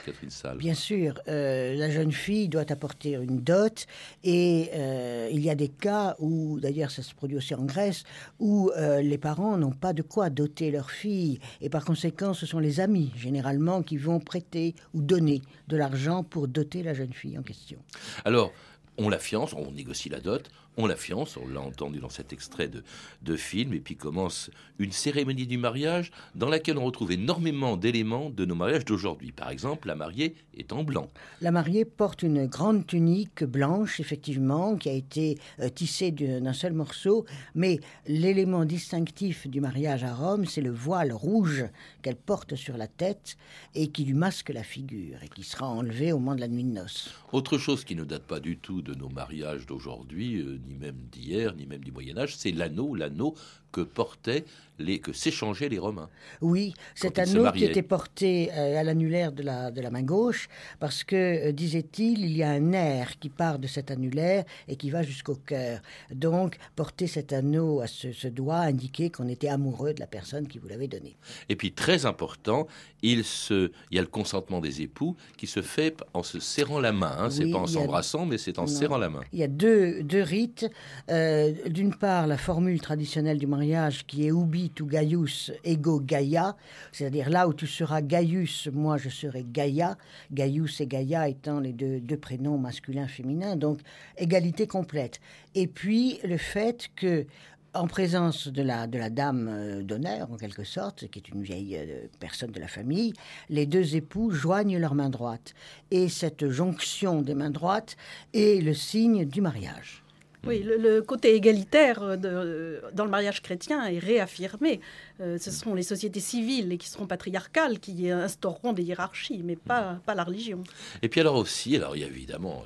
Catherine 0.05 0.29
Salle. 0.29 0.57
Bien 0.57 0.73
sûr, 0.73 1.19
euh, 1.27 1.75
la 1.75 1.89
jeune 1.89 2.11
fille 2.11 2.47
doit 2.49 2.71
apporter 2.71 3.11
une 3.13 3.41
dot 3.41 3.85
et 4.23 4.69
euh, 4.73 5.29
il 5.31 5.41
y 5.41 5.49
a 5.49 5.55
des 5.55 5.69
cas 5.69 6.15
où, 6.19 6.59
d'ailleurs 6.59 6.91
ça 6.91 7.01
se 7.01 7.13
produit 7.13 7.37
aussi 7.37 7.55
en 7.55 7.63
Grèce, 7.63 8.03
où 8.39 8.71
euh, 8.77 9.01
les 9.01 9.17
parents 9.17 9.57
n'ont 9.57 9.71
pas 9.71 9.93
de 9.93 10.01
quoi 10.01 10.29
doter 10.29 10.71
leur 10.71 10.91
fille 10.91 11.39
et 11.61 11.69
par 11.69 11.85
conséquent 11.85 12.33
ce 12.33 12.45
sont 12.45 12.59
les 12.59 12.79
amis 12.79 13.11
généralement 13.15 13.83
qui 13.83 13.97
vont 13.97 14.19
prêter 14.19 14.75
ou 14.93 15.01
donner 15.01 15.41
de 15.67 15.77
l'argent 15.77 16.23
pour 16.23 16.47
doter 16.47 16.83
la 16.83 16.93
jeune 16.93 17.13
fille 17.13 17.37
en 17.37 17.43
question. 17.43 17.79
Alors, 18.23 18.51
on 18.97 19.09
la 19.09 19.19
fiance, 19.19 19.53
on 19.53 19.71
négocie 19.71 20.09
la 20.09 20.19
dot, 20.19 20.49
on 20.77 20.87
la 20.87 20.95
fiance, 20.95 21.37
on 21.37 21.47
l'a 21.47 21.61
entendu 21.61 21.99
dans 21.99 22.09
cet 22.09 22.33
extrait 22.33 22.67
de, 22.67 22.83
de 23.21 23.35
film, 23.35 23.73
et 23.73 23.79
puis 23.79 23.95
commence 23.95 24.49
une 24.79 24.91
cérémonie 24.91 25.47
du 25.47 25.57
mariage 25.57 26.11
dans 26.35 26.49
laquelle 26.49 26.77
on 26.77 26.85
retrouve 26.85 27.11
énormément 27.11 27.77
d'éléments 27.77 28.29
de 28.29 28.45
nos 28.45 28.55
mariages 28.55 28.85
d'aujourd'hui. 28.85 29.31
Par 29.31 29.49
exemple, 29.49 29.87
la 29.87 29.95
mariée 29.95 30.35
est 30.57 30.73
en 30.73 30.83
blanc. 30.83 31.09
La 31.41 31.51
mariée 31.51 31.85
porte 31.85 32.23
une 32.23 32.45
grande 32.45 32.85
tunique 32.85 33.43
blanche, 33.43 33.99
effectivement, 33.99 34.75
qui 34.75 34.89
a 34.89 34.93
été 34.93 35.37
euh, 35.59 35.69
tissée 35.69 36.11
d'un 36.11 36.53
seul 36.53 36.73
morceau, 36.73 37.25
mais 37.53 37.79
l'élément 38.07 38.65
distinctif 38.65 39.47
du 39.47 39.61
mariage 39.61 40.03
à 40.03 40.13
Rome, 40.13 40.45
c'est 40.45 40.61
le 40.61 40.71
voile 40.71 41.13
rouge 41.13 41.65
qu'elle 42.01 42.15
porte 42.15 42.55
sur 42.55 42.77
la 42.77 42.87
tête 42.87 43.37
et 43.73 43.87
qui 43.89 44.05
lui 44.05 44.13
masque 44.13 44.49
la 44.49 44.63
figure 44.63 45.17
et 45.23 45.29
qui 45.29 45.43
sera 45.43 45.67
enlevé 45.67 46.11
au 46.11 46.19
moment 46.19 46.35
de 46.35 46.41
la 46.41 46.47
nuit 46.47 46.63
de 46.63 46.69
noces. 46.69 47.13
Autre 47.31 47.57
chose 47.57 47.83
qui 47.83 47.95
ne 47.95 48.03
date 48.03 48.23
pas 48.23 48.39
du 48.39 48.57
tout 48.57 48.81
de 48.81 48.93
nos 48.93 49.09
mariages 49.09 49.65
d'aujourd'hui, 49.65 50.37
euh, 50.41 50.59
ni 50.65 50.77
même 50.77 51.07
d'hier, 51.11 51.55
ni 51.55 51.65
même 51.65 51.83
du 51.83 51.91
Moyen 51.91 52.17
Âge, 52.17 52.35
c'est 52.35 52.51
l'anneau, 52.51 52.95
l'anneau 52.95 53.35
que 53.75 53.81
portaient 53.81 54.45
les, 54.77 54.99
que 54.99 55.13
s'échangeaient 55.13 55.69
les 55.69 55.79
Romains. 55.79 56.09
Oui, 56.41 56.73
cet 56.95 57.17
anneau 57.17 57.49
qui 57.53 57.63
était 57.63 57.81
porté 57.95 58.49
euh, 58.51 58.77
à 58.79 58.83
l'annulaire 58.83 59.31
de 59.31 59.41
la, 59.41 59.71
de 59.71 59.79
la 59.79 59.89
main 59.89 60.03
gauche, 60.03 60.49
parce 60.81 61.05
que, 61.05 61.15
euh, 61.15 61.51
disait-il, 61.53 62.17
il 62.29 62.35
y 62.35 62.43
a 62.43 62.49
un 62.49 62.59
nerf 62.59 63.17
qui 63.21 63.29
part 63.29 63.57
de 63.57 63.67
cet 63.67 63.89
annulaire 63.89 64.43
et 64.67 64.75
qui 64.75 64.89
va 64.89 65.01
jusqu'au 65.01 65.35
cœur. 65.35 65.79
Donc, 66.13 66.57
porter 66.75 67.07
cet 67.07 67.31
anneau 67.31 67.79
à 67.79 67.87
ce, 67.87 68.11
ce 68.11 68.27
doigt 68.27 68.57
indiquait 68.73 69.09
qu'on 69.09 69.29
était 69.29 69.47
amoureux 69.47 69.93
de 69.93 70.01
la 70.01 70.07
personne 70.07 70.45
qui 70.49 70.57
vous 70.59 70.67
l'avait 70.67 70.89
donné. 70.89 71.15
Et 71.47 71.55
puis 71.55 71.71
très 71.71 72.05
important, 72.05 72.67
il, 73.01 73.23
se, 73.23 73.71
il 73.91 73.95
y 73.95 73.99
a 73.99 74.01
le 74.01 74.07
consentement 74.19 74.59
des 74.59 74.81
époux 74.81 75.15
qui 75.37 75.47
se 75.47 75.61
fait 75.61 75.95
en 76.13 76.23
se 76.23 76.39
serrant 76.41 76.79
la 76.81 76.91
main. 76.91 77.15
Hein. 77.17 77.29
c'est 77.29 77.45
Oui, 77.45 77.51
pas 77.53 77.59
en 77.59 77.63
a- 77.63 77.67
s'embrassant, 77.67 78.25
mais 78.25 78.37
c'est 78.37 78.59
en 78.59 78.63
Non. 78.63 78.67
serrant 78.67 78.97
la 78.97 79.09
main. 79.09 79.21
Il 79.31 79.39
y 79.39 79.43
a 79.43 79.47
deux, 79.47 80.03
deux 80.03 80.21
rites. 80.21 80.65
Euh, 81.09 81.53
D'une 81.69 81.95
part, 81.95 82.27
la 82.27 82.37
formule 82.37 82.81
traditionnelle 82.81 83.37
du 83.37 83.47
mariage 83.47 83.64
qui 84.07 84.25
est 84.25 84.29
ubi 84.29 84.69
tu 84.69 84.85
Gaius 84.85 85.51
ego 85.63 85.99
Gaia, 85.99 86.55
c'est-à-dire 86.91 87.29
là 87.29 87.47
où 87.47 87.53
tu 87.53 87.67
seras 87.67 88.01
Gaius, 88.01 88.67
moi 88.71 88.97
je 88.97 89.09
serai 89.09 89.43
Gaia. 89.43 89.97
Gaius 90.31 90.81
et 90.81 90.87
Gaia 90.87 91.27
étant 91.29 91.59
les 91.59 91.73
deux, 91.73 92.17
prénoms 92.17 92.57
masculins 92.57 93.07
féminins, 93.07 93.55
donc 93.55 93.79
égalité 94.17 94.67
complète. 94.67 95.19
Et 95.53 95.67
puis 95.67 96.19
le 96.23 96.37
fait 96.37 96.89
que 96.95 97.25
en 97.73 97.87
présence 97.87 98.47
de 98.47 98.61
la, 98.61 98.87
de 98.87 98.97
la 98.97 99.09
dame 99.09 99.49
euh, 99.49 99.83
d'honneur, 99.83 100.31
en 100.31 100.37
quelque 100.37 100.63
sorte, 100.63 101.07
qui 101.09 101.19
est 101.19 101.27
une 101.27 101.41
vieille 101.41 101.75
euh, 101.75 102.07
personne 102.21 102.51
de 102.51 102.59
la 102.59 102.69
famille, 102.69 103.11
les 103.49 103.65
deux 103.65 103.97
époux 103.97 104.31
joignent 104.31 104.77
leurs 104.77 104.95
mains 104.95 105.09
droites. 105.09 105.53
Et 105.91 106.07
cette 106.07 106.47
jonction 106.47 107.21
des 107.21 107.35
mains 107.35 107.49
droites 107.49 107.97
est 108.33 108.63
le 108.63 108.73
signe 108.73 109.25
du 109.25 109.41
mariage. 109.41 110.04
Oui, 110.45 110.63
le, 110.63 111.01
côté 111.01 111.33
égalitaire 111.33 112.03
euh, 112.03 112.17
euh, 112.23 112.79
dans 112.93 113.05
le 113.05 113.09
mariage 113.09 113.41
chrétien 113.41 113.85
est 113.87 113.99
réaffirmé. 113.99 114.79
Euh, 115.19 115.37
ce 115.39 115.49
seront 115.49 115.73
les 115.73 115.83
sociétés 115.83 116.19
civiles 116.19 116.71
et 116.71 116.77
qui 116.77 116.87
seront 116.87 117.07
patriarcales 117.07 117.79
qui 117.79 118.09
instaureront 118.11 118.73
des 118.73 118.83
hiérarchies, 118.83 119.41
mais 119.43 119.55
pas, 119.55 119.99
pas 120.05 120.13
la 120.13 120.23
religion. 120.23 120.63
Et 121.01 121.09
puis 121.09 121.19
alors 121.21 121.35
aussi, 121.35 121.75
alors 121.75 121.95
il 121.95 122.01
y 122.01 122.05
a 122.05 122.07
évidemment 122.07 122.63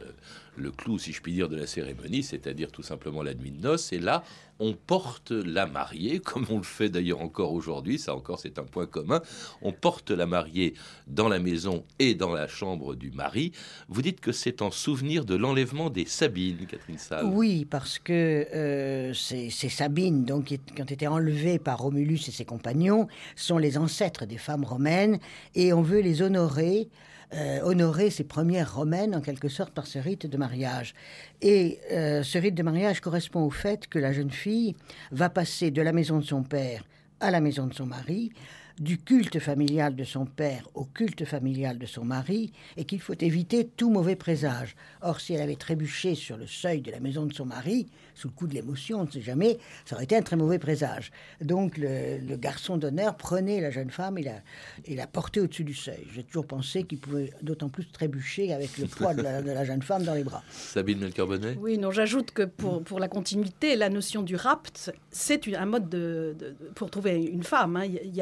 le 0.59 0.71
clou, 0.71 0.99
si 0.99 1.11
je 1.11 1.21
puis 1.21 1.33
dire, 1.33 1.49
de 1.49 1.55
la 1.55 1.67
cérémonie, 1.67 2.23
c'est-à-dire 2.23 2.71
tout 2.71 2.83
simplement 2.83 3.23
la 3.23 3.33
nuit 3.33 3.51
de 3.51 3.61
noces. 3.61 3.93
Et 3.93 3.99
là, 3.99 4.23
on 4.59 4.73
porte 4.73 5.31
la 5.31 5.65
mariée, 5.65 6.19
comme 6.23 6.45
on 6.49 6.57
le 6.57 6.63
fait 6.63 6.89
d'ailleurs 6.89 7.21
encore 7.21 7.53
aujourd'hui, 7.53 7.97
ça 7.97 8.13
encore 8.13 8.39
c'est 8.39 8.59
un 8.59 8.63
point 8.63 8.85
commun, 8.85 9.21
on 9.61 9.71
porte 9.71 10.11
la 10.11 10.25
mariée 10.25 10.73
dans 11.07 11.29
la 11.29 11.39
maison 11.39 11.83
et 11.97 12.13
dans 12.13 12.33
la 12.33 12.47
chambre 12.47 12.95
du 12.95 13.11
mari. 13.11 13.51
Vous 13.87 14.01
dites 14.01 14.19
que 14.19 14.31
c'est 14.31 14.61
en 14.61 14.71
souvenir 14.71 15.25
de 15.25 15.35
l'enlèvement 15.35 15.89
des 15.89 16.05
Sabines, 16.05 16.65
Catherine 16.67 16.97
Salle. 16.97 17.25
Oui, 17.25 17.65
parce 17.65 17.99
que 17.99 18.13
euh, 18.53 19.13
c'est 19.13 19.49
c'est 19.49 19.69
Sabine, 19.69 20.25
donc, 20.25 20.45
qui, 20.45 20.59
qui 20.59 20.81
ont 20.81 20.85
été 20.85 21.07
enlevées 21.07 21.59
par 21.59 21.79
Romulus 21.79 22.27
et 22.27 22.31
ses 22.31 22.45
compagnons, 22.45 23.07
sont 23.35 23.57
les 23.57 23.77
ancêtres 23.77 24.25
des 24.25 24.37
femmes 24.37 24.63
romaines, 24.63 25.19
et 25.55 25.73
on 25.73 25.81
veut 25.81 26.01
les 26.01 26.21
honorer, 26.21 26.89
euh, 27.33 27.59
honorer 27.61 28.09
ces 28.09 28.23
premières 28.23 28.75
romaines, 28.75 29.15
en 29.15 29.21
quelque 29.21 29.49
sorte, 29.49 29.71
par 29.71 29.85
ce 29.85 29.99
rite 29.99 30.25
de 30.25 30.37
mariage. 30.37 30.95
Et 31.41 31.79
euh, 31.91 32.23
ce 32.23 32.37
rite 32.37 32.55
de 32.55 32.63
mariage 32.63 33.01
correspond 33.01 33.41
au 33.41 33.51
fait 33.51 33.87
que 33.87 33.99
la 33.99 34.13
jeune 34.13 34.31
fille 34.31 34.75
va 35.11 35.29
passer 35.29 35.69
de 35.69 35.81
la 35.81 35.91
maison 35.91 36.17
de 36.17 36.25
son 36.25 36.43
père 36.43 36.83
à 37.19 37.31
la 37.31 37.41
maison 37.41 37.67
de 37.67 37.73
son 37.73 37.85
mari, 37.85 38.31
du 38.79 38.97
culte 38.97 39.39
familial 39.39 39.95
de 39.95 40.03
son 40.05 40.25
père 40.25 40.67
au 40.73 40.85
culte 40.85 41.25
familial 41.25 41.77
de 41.77 41.85
son 41.85 42.05
mari, 42.05 42.51
et 42.77 42.85
qu'il 42.85 43.01
faut 43.01 43.13
éviter 43.19 43.67
tout 43.67 43.89
mauvais 43.91 44.15
présage. 44.15 44.75
Or, 45.01 45.19
si 45.19 45.33
elle 45.33 45.41
avait 45.41 45.55
trébuché 45.57 46.15
sur 46.15 46.37
le 46.37 46.47
seuil 46.47 46.81
de 46.81 46.89
la 46.89 46.99
maison 47.01 47.25
de 47.25 47.33
son 47.33 47.45
mari, 47.45 47.87
sous 48.15 48.29
le 48.29 48.33
coup 48.33 48.47
de 48.47 48.53
l'émotion, 48.53 49.01
on 49.01 49.05
ne 49.05 49.11
sait 49.11 49.21
jamais, 49.21 49.57
ça 49.85 49.95
aurait 49.95 50.05
été 50.05 50.15
un 50.15 50.21
très 50.21 50.35
mauvais 50.35 50.59
présage. 50.59 51.11
Donc, 51.41 51.77
le, 51.77 52.17
le 52.19 52.35
garçon 52.37 52.77
d'honneur 52.77 53.15
prenait 53.17 53.59
la 53.61 53.71
jeune 53.71 53.89
femme 53.91 54.17
et 54.17 54.23
la, 54.23 54.41
et 54.85 54.95
la 54.95 55.07
portait 55.07 55.39
au-dessus 55.41 55.63
du 55.63 55.73
seuil. 55.73 56.05
J'ai 56.13 56.23
toujours 56.23 56.45
pensé 56.47 56.83
qu'il 56.83 56.99
pouvait 56.99 57.31
d'autant 57.41 57.69
plus 57.69 57.85
trébucher 57.89 58.53
avec 58.53 58.77
le 58.77 58.87
poids 58.87 59.13
de 59.13 59.21
la, 59.21 59.41
de 59.41 59.51
la 59.51 59.65
jeune 59.65 59.81
femme 59.81 60.03
dans 60.03 60.13
les 60.13 60.23
bras. 60.23 60.43
Sabine 60.51 60.99
Melchior-Bonnet 60.99 61.57
Oui, 61.59 61.77
non, 61.77 61.91
j'ajoute 61.91 62.31
que 62.31 62.43
pour, 62.43 62.81
pour 62.83 62.99
la 62.99 63.07
continuité, 63.09 63.75
la 63.75 63.89
notion 63.89 64.21
du 64.21 64.35
rapt, 64.35 64.93
c'est 65.11 65.47
un 65.55 65.65
mode 65.65 65.89
de, 65.89 66.35
pour 66.75 66.89
trouver 66.89 67.23
une 67.23 67.43
femme. 67.43 67.75
hein. 67.75 67.85
Il 67.85 67.93
y 67.93 67.97
a- 67.99 68.03
il 68.03 68.15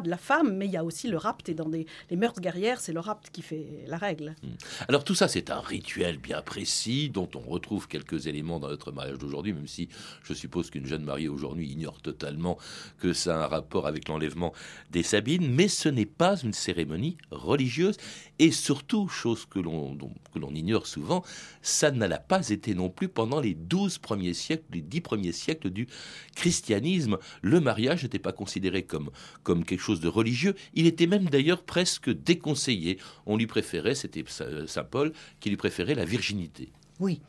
de 0.00 0.08
la 0.10 0.16
femme, 0.16 0.56
mais 0.56 0.66
il 0.66 0.72
y 0.72 0.76
a 0.76 0.84
aussi 0.84 1.08
le 1.08 1.16
rapt. 1.16 1.48
Et 1.48 1.54
dans 1.54 1.68
les 1.68 1.86
mœurs 2.16 2.40
guerrières, 2.40 2.80
c'est 2.80 2.92
le 2.92 3.00
rapt 3.00 3.30
qui 3.30 3.42
fait 3.42 3.84
la 3.86 3.96
règle. 3.98 4.34
Alors 4.88 5.04
tout 5.04 5.14
ça, 5.14 5.28
c'est 5.28 5.50
un 5.50 5.60
rituel 5.60 6.18
bien 6.18 6.42
précis 6.42 7.10
dont 7.10 7.28
on 7.34 7.40
retrouve 7.40 7.88
quelques 7.88 8.26
éléments 8.26 8.60
dans 8.60 8.68
notre 8.68 8.92
mariage 8.92 9.18
d'aujourd'hui, 9.18 9.52
même 9.52 9.66
si 9.66 9.88
je 10.24 10.34
suppose 10.34 10.70
qu'une 10.70 10.86
jeune 10.86 11.02
mariée 11.04 11.28
aujourd'hui 11.28 11.70
ignore 11.70 12.00
totalement 12.00 12.58
que 12.98 13.12
ça 13.12 13.40
a 13.40 13.44
un 13.44 13.46
rapport 13.48 13.86
avec 13.86 14.08
l'enlèvement 14.08 14.52
des 14.90 15.02
Sabines. 15.02 15.50
Mais 15.52 15.68
ce 15.68 15.88
n'est 15.88 16.06
pas 16.06 16.36
une 16.40 16.52
cérémonie 16.52 17.16
religieuse 17.30 17.96
et 18.38 18.50
surtout, 18.52 19.08
chose 19.08 19.46
que 19.46 19.58
l'on 19.58 19.94
dont- 19.94 20.14
que 20.32 20.38
l'on 20.38 20.54
ignore 20.54 20.86
souvent, 20.86 21.24
ça 21.62 21.90
n'a 21.90 22.08
pas 22.18 22.48
été 22.50 22.74
non 22.74 22.88
plus 22.88 23.08
pendant 23.08 23.40
les 23.40 23.54
12 23.54 23.98
premiers 23.98 24.34
siècles, 24.34 24.64
les 24.72 24.80
10 24.80 25.00
premiers 25.00 25.32
siècles 25.32 25.70
du 25.70 25.86
christianisme. 26.36 27.18
Le 27.42 27.60
mariage 27.60 28.02
n'était 28.04 28.18
pas 28.20 28.32
considéré 28.32 28.84
comme, 28.84 29.10
comme 29.42 29.64
quelque 29.64 29.80
chose 29.80 29.89
de 29.98 30.06
religieux. 30.06 30.54
Il 30.74 30.86
était 30.86 31.08
même 31.08 31.24
d'ailleurs 31.24 31.64
presque 31.64 32.08
déconseillé. 32.08 32.98
On 33.26 33.36
lui 33.36 33.48
préférait, 33.48 33.96
c'était 33.96 34.22
Saint 34.28 34.68
Saint 34.68 34.84
Paul, 34.84 35.12
qui 35.40 35.48
lui 35.48 35.56
préférait 35.56 35.96
la 35.96 36.04
virginité. 36.04 36.68
Oui, 37.00 37.20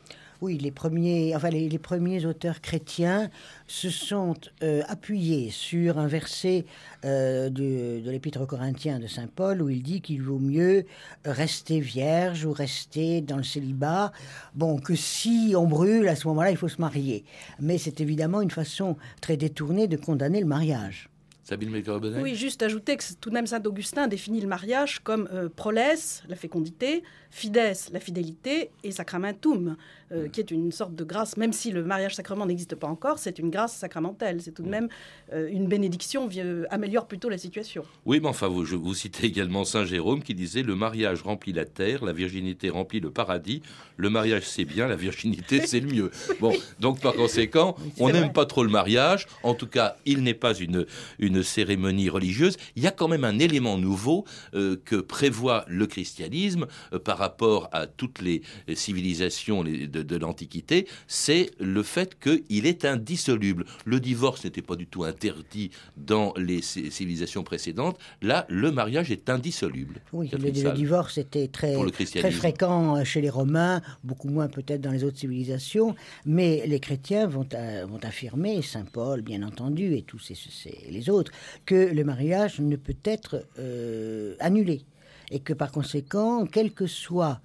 oui, 0.42 0.58
les 0.58 0.72
premiers, 0.72 1.36
enfin, 1.36 1.50
les, 1.50 1.68
les 1.68 1.78
premiers 1.78 2.26
auteurs 2.26 2.60
chrétiens 2.60 3.30
se 3.68 3.90
sont 3.90 4.34
euh, 4.64 4.82
appuyés 4.88 5.50
sur 5.50 5.98
un 5.98 6.08
verset 6.08 6.64
euh, 7.04 7.48
de, 7.48 8.00
de 8.04 8.10
l'Épître 8.10 8.40
aux 8.40 8.46
Corinthiens 8.46 8.98
de 8.98 9.06
Saint 9.06 9.28
Paul 9.28 9.62
où 9.62 9.68
il 9.68 9.84
dit 9.84 10.00
qu'il 10.00 10.20
vaut 10.20 10.40
mieux 10.40 10.84
rester 11.24 11.78
vierge 11.78 12.44
ou 12.44 12.52
rester 12.52 13.20
dans 13.20 13.36
le 13.36 13.44
célibat. 13.44 14.10
Bon, 14.56 14.78
que 14.78 14.96
si 14.96 15.54
on 15.56 15.68
brûle, 15.68 16.08
à 16.08 16.16
ce 16.16 16.26
moment-là, 16.26 16.50
il 16.50 16.56
faut 16.56 16.66
se 16.66 16.80
marier. 16.80 17.24
Mais 17.60 17.78
c'est 17.78 18.00
évidemment 18.00 18.40
une 18.40 18.50
façon 18.50 18.96
très 19.20 19.36
détournée 19.36 19.86
de 19.86 19.96
condamner 19.96 20.40
le 20.40 20.46
mariage. 20.46 21.08
Sabine 21.44 21.82
Oui, 22.20 22.36
juste 22.36 22.62
ajouter 22.62 22.96
que 22.96 23.02
tout 23.20 23.28
de 23.28 23.34
même 23.34 23.46
Saint 23.48 23.62
Augustin 23.64 24.06
définit 24.06 24.40
le 24.40 24.46
mariage 24.46 25.00
comme 25.00 25.28
euh, 25.32 25.48
prolesse, 25.48 26.22
la 26.28 26.36
fécondité, 26.36 27.02
fides, 27.30 27.58
la 27.92 27.98
fidélité, 28.00 28.70
et 28.84 28.92
sacramentum, 28.92 29.76
euh, 30.12 30.28
qui 30.28 30.40
est 30.40 30.50
une 30.50 30.70
sorte 30.70 30.94
de 30.94 31.02
grâce, 31.02 31.36
même 31.36 31.52
si 31.52 31.70
le 31.72 31.82
mariage 31.82 32.14
sacrement 32.14 32.46
n'existe 32.46 32.74
pas 32.76 32.86
encore, 32.86 33.18
c'est 33.18 33.38
une 33.38 33.50
grâce 33.50 33.74
sacramentelle. 33.74 34.40
C'est 34.40 34.52
tout 34.52 34.62
de 34.62 34.68
même 34.68 34.88
euh, 35.32 35.48
une 35.50 35.66
bénédiction, 35.66 36.26
vieux- 36.28 36.66
améliore 36.70 37.06
plutôt 37.08 37.28
la 37.28 37.38
situation. 37.38 37.82
Oui, 38.04 38.20
mais 38.20 38.28
enfin, 38.28 38.48
vous, 38.48 38.64
je, 38.64 38.76
vous 38.76 38.94
citez 38.94 39.26
également 39.26 39.64
Saint 39.64 39.84
Jérôme 39.84 40.22
qui 40.22 40.34
disait 40.34 40.62
Le 40.62 40.76
mariage 40.76 41.22
remplit 41.22 41.52
la 41.52 41.64
terre, 41.64 42.04
la 42.04 42.12
virginité 42.12 42.70
remplit 42.70 43.00
le 43.00 43.10
paradis. 43.10 43.62
Le 43.96 44.10
mariage, 44.10 44.44
c'est 44.46 44.64
bien, 44.64 44.86
la 44.86 44.96
virginité, 44.96 45.60
c'est 45.66 45.80
le 45.80 45.90
mieux. 45.92 46.10
Bon, 46.40 46.52
donc 46.78 47.00
par 47.00 47.14
conséquent, 47.14 47.74
on 47.98 48.10
n'aime 48.10 48.32
pas 48.32 48.46
trop 48.46 48.62
le 48.62 48.70
mariage. 48.70 49.26
En 49.42 49.54
tout 49.54 49.66
cas, 49.66 49.96
il 50.04 50.22
n'est 50.22 50.34
pas 50.34 50.54
une, 50.54 50.86
une 51.18 51.31
cérémonie 51.40 52.08
religieuse. 52.10 52.56
Il 52.76 52.82
y 52.82 52.88
a 52.88 52.90
quand 52.90 53.06
même 53.08 53.24
un 53.24 53.38
élément 53.38 53.78
nouveau 53.78 54.26
euh, 54.54 54.76
que 54.84 54.96
prévoit 54.96 55.64
le 55.68 55.86
christianisme 55.86 56.66
euh, 56.92 56.98
par 56.98 57.16
rapport 57.18 57.68
à 57.72 57.86
toutes 57.86 58.20
les 58.20 58.42
civilisations 58.74 59.62
de, 59.62 59.86
de 59.86 60.16
l'Antiquité 60.16 60.88
c'est 61.06 61.50
le 61.60 61.84
fait 61.84 62.18
qu'il 62.18 62.66
est 62.66 62.84
indissoluble. 62.84 63.64
Le 63.84 64.00
divorce 64.00 64.44
n'était 64.44 64.62
pas 64.62 64.74
du 64.74 64.86
tout 64.88 65.04
interdit 65.04 65.70
dans 65.96 66.34
les 66.36 66.62
ci- 66.62 66.90
civilisations 66.90 67.44
précédentes. 67.44 67.96
Là, 68.22 68.44
le 68.48 68.72
mariage 68.72 69.10
est 69.12 69.30
indissoluble. 69.30 70.00
Oui, 70.12 70.28
le, 70.32 70.72
divorce 70.72 71.18
était 71.18 71.46
très, 71.46 71.74
très 72.06 72.30
fréquent 72.32 72.96
euh, 72.96 73.04
chez 73.04 73.20
les 73.20 73.30
Romains, 73.30 73.82
beaucoup 74.02 74.28
moins 74.28 74.48
peut-être 74.48 74.80
dans 74.80 74.90
les 74.90 75.04
autres 75.04 75.18
civilisations, 75.18 75.94
mais 76.26 76.64
les 76.66 76.80
chrétiens 76.80 77.26
vont, 77.28 77.46
vont 77.88 78.00
affirmer, 78.02 78.60
Saint 78.62 78.84
Paul 78.84 79.22
bien 79.22 79.42
entendu, 79.44 79.94
et 79.94 80.02
tous 80.02 80.18
ces, 80.18 80.34
ces- 80.34 80.88
les 80.90 81.08
autres, 81.08 81.21
que 81.66 81.92
le 81.92 82.04
mariage 82.04 82.60
ne 82.60 82.76
peut 82.76 82.96
être 83.04 83.46
euh, 83.58 84.34
annulé, 84.40 84.82
et 85.30 85.40
que 85.40 85.52
par 85.52 85.72
conséquent, 85.72 86.46
quelles 86.46 86.72
que 86.72 86.86
soient 86.86 87.40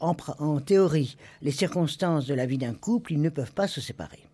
en, 0.00 0.16
en 0.38 0.60
théorie 0.60 1.16
les 1.42 1.50
circonstances 1.50 2.26
de 2.26 2.34
la 2.34 2.46
vie 2.46 2.58
d'un 2.58 2.74
couple, 2.74 3.12
ils 3.12 3.22
ne 3.22 3.30
peuvent 3.30 3.52
pas 3.52 3.66
se 3.66 3.80
séparer. 3.80 4.28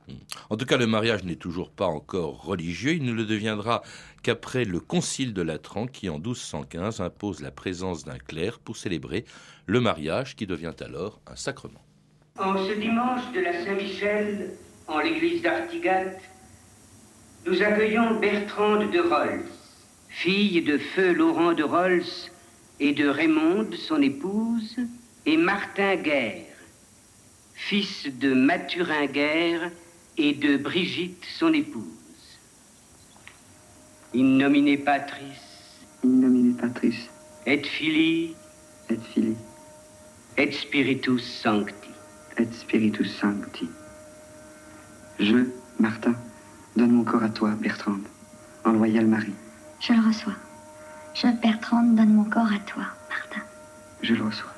En 0.51 0.57
tout 0.57 0.67
cas, 0.67 0.77
le 0.77 0.87
mariage 0.87 1.25
n'est 1.25 1.37
toujours 1.37 1.71
pas 1.71 1.87
encore 1.87 2.45
religieux. 2.45 2.93
Il 2.93 3.05
ne 3.05 3.13
le 3.13 3.25
deviendra 3.25 3.83
qu'après 4.23 4.65
le 4.65 4.81
Concile 4.81 5.33
de 5.33 5.43
Latran 5.43 5.87
qui, 5.87 6.09
en 6.09 6.19
1215, 6.19 7.01
impose 7.01 7.41
la 7.41 7.51
présence 7.51 8.05
d'un 8.05 8.19
clerc 8.19 8.59
pour 8.59 8.77
célébrer 8.77 9.25
le 9.67 9.81
mariage 9.81 10.37
qui 10.37 10.47
devient 10.47 10.75
alors 10.81 11.21
un 11.27 11.37
sacrement. 11.37 11.81
En 12.39 12.57
ce 12.67 12.73
dimanche 12.79 13.33
de 13.35 13.41
la 13.41 13.65
Saint-Michel, 13.65 14.51
en 14.89 14.99
l'église 14.99 15.43
d'Artigat, 15.43 16.13
nous 17.47 17.63
accueillons 17.63 18.19
Bertrande 18.21 18.91
de 18.91 19.01
Rolls, 19.01 19.45
fille 20.09 20.63
de 20.63 20.79
feu 20.79 21.13
Laurent 21.13 21.53
de 21.53 21.63
Rolls 21.63 22.31
et 22.81 22.93
de 22.93 23.07
Raymonde, 23.07 23.75
son 23.75 24.01
épouse, 24.01 24.77
et 25.27 25.37
Martin 25.37 25.97
Guerre, 25.97 26.57
fils 27.55 28.07
de 28.19 28.33
Mathurin 28.33 29.07
Guerre 29.07 29.71
et 30.17 30.33
de 30.33 30.57
Brigitte, 30.57 31.25
son 31.39 31.53
épouse. 31.53 31.85
In 34.15 34.39
nomine 34.39 34.79
Patris, 34.83 35.41
In 36.05 36.21
nomine 36.21 36.57
Patris, 36.57 37.09
et 37.47 37.63
Filii, 37.63 38.35
et 38.89 38.97
Filii, 39.13 39.37
et 40.39 40.51
Spiritus 40.53 41.23
Sancti. 41.23 41.91
et 42.39 42.47
Spiritus 42.53 43.15
Sancti. 43.17 43.69
Je, 45.21 45.47
Martin, 45.79 46.15
donne 46.77 46.93
mon 46.93 47.05
corps 47.05 47.23
à 47.23 47.29
toi, 47.29 47.51
Bertrande, 47.59 48.07
en 48.65 48.73
loyal 48.73 49.07
mari. 49.07 49.33
Je 49.81 49.93
le 49.93 50.07
reçois. 50.07 50.35
Je, 51.15 51.29
Bertrande, 51.43 51.95
donne 51.95 52.15
mon 52.15 52.25
corps 52.25 52.53
à 52.53 52.59
toi, 52.67 52.85
Martin. 53.09 53.43
Je 54.03 54.15
le 54.15 54.25
reçois. 54.25 54.51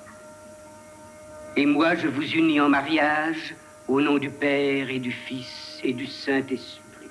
Et 1.56 1.66
moi, 1.66 1.94
je 1.94 2.08
vous 2.08 2.22
unis 2.22 2.60
en 2.60 2.68
mariage 2.68 3.54
au 3.88 4.00
nom 4.00 4.18
du 4.18 4.30
Père 4.30 4.90
et 4.90 4.98
du 4.98 5.12
Fils 5.12 5.80
et 5.82 5.92
du 5.92 6.06
Saint-Esprit. 6.06 7.10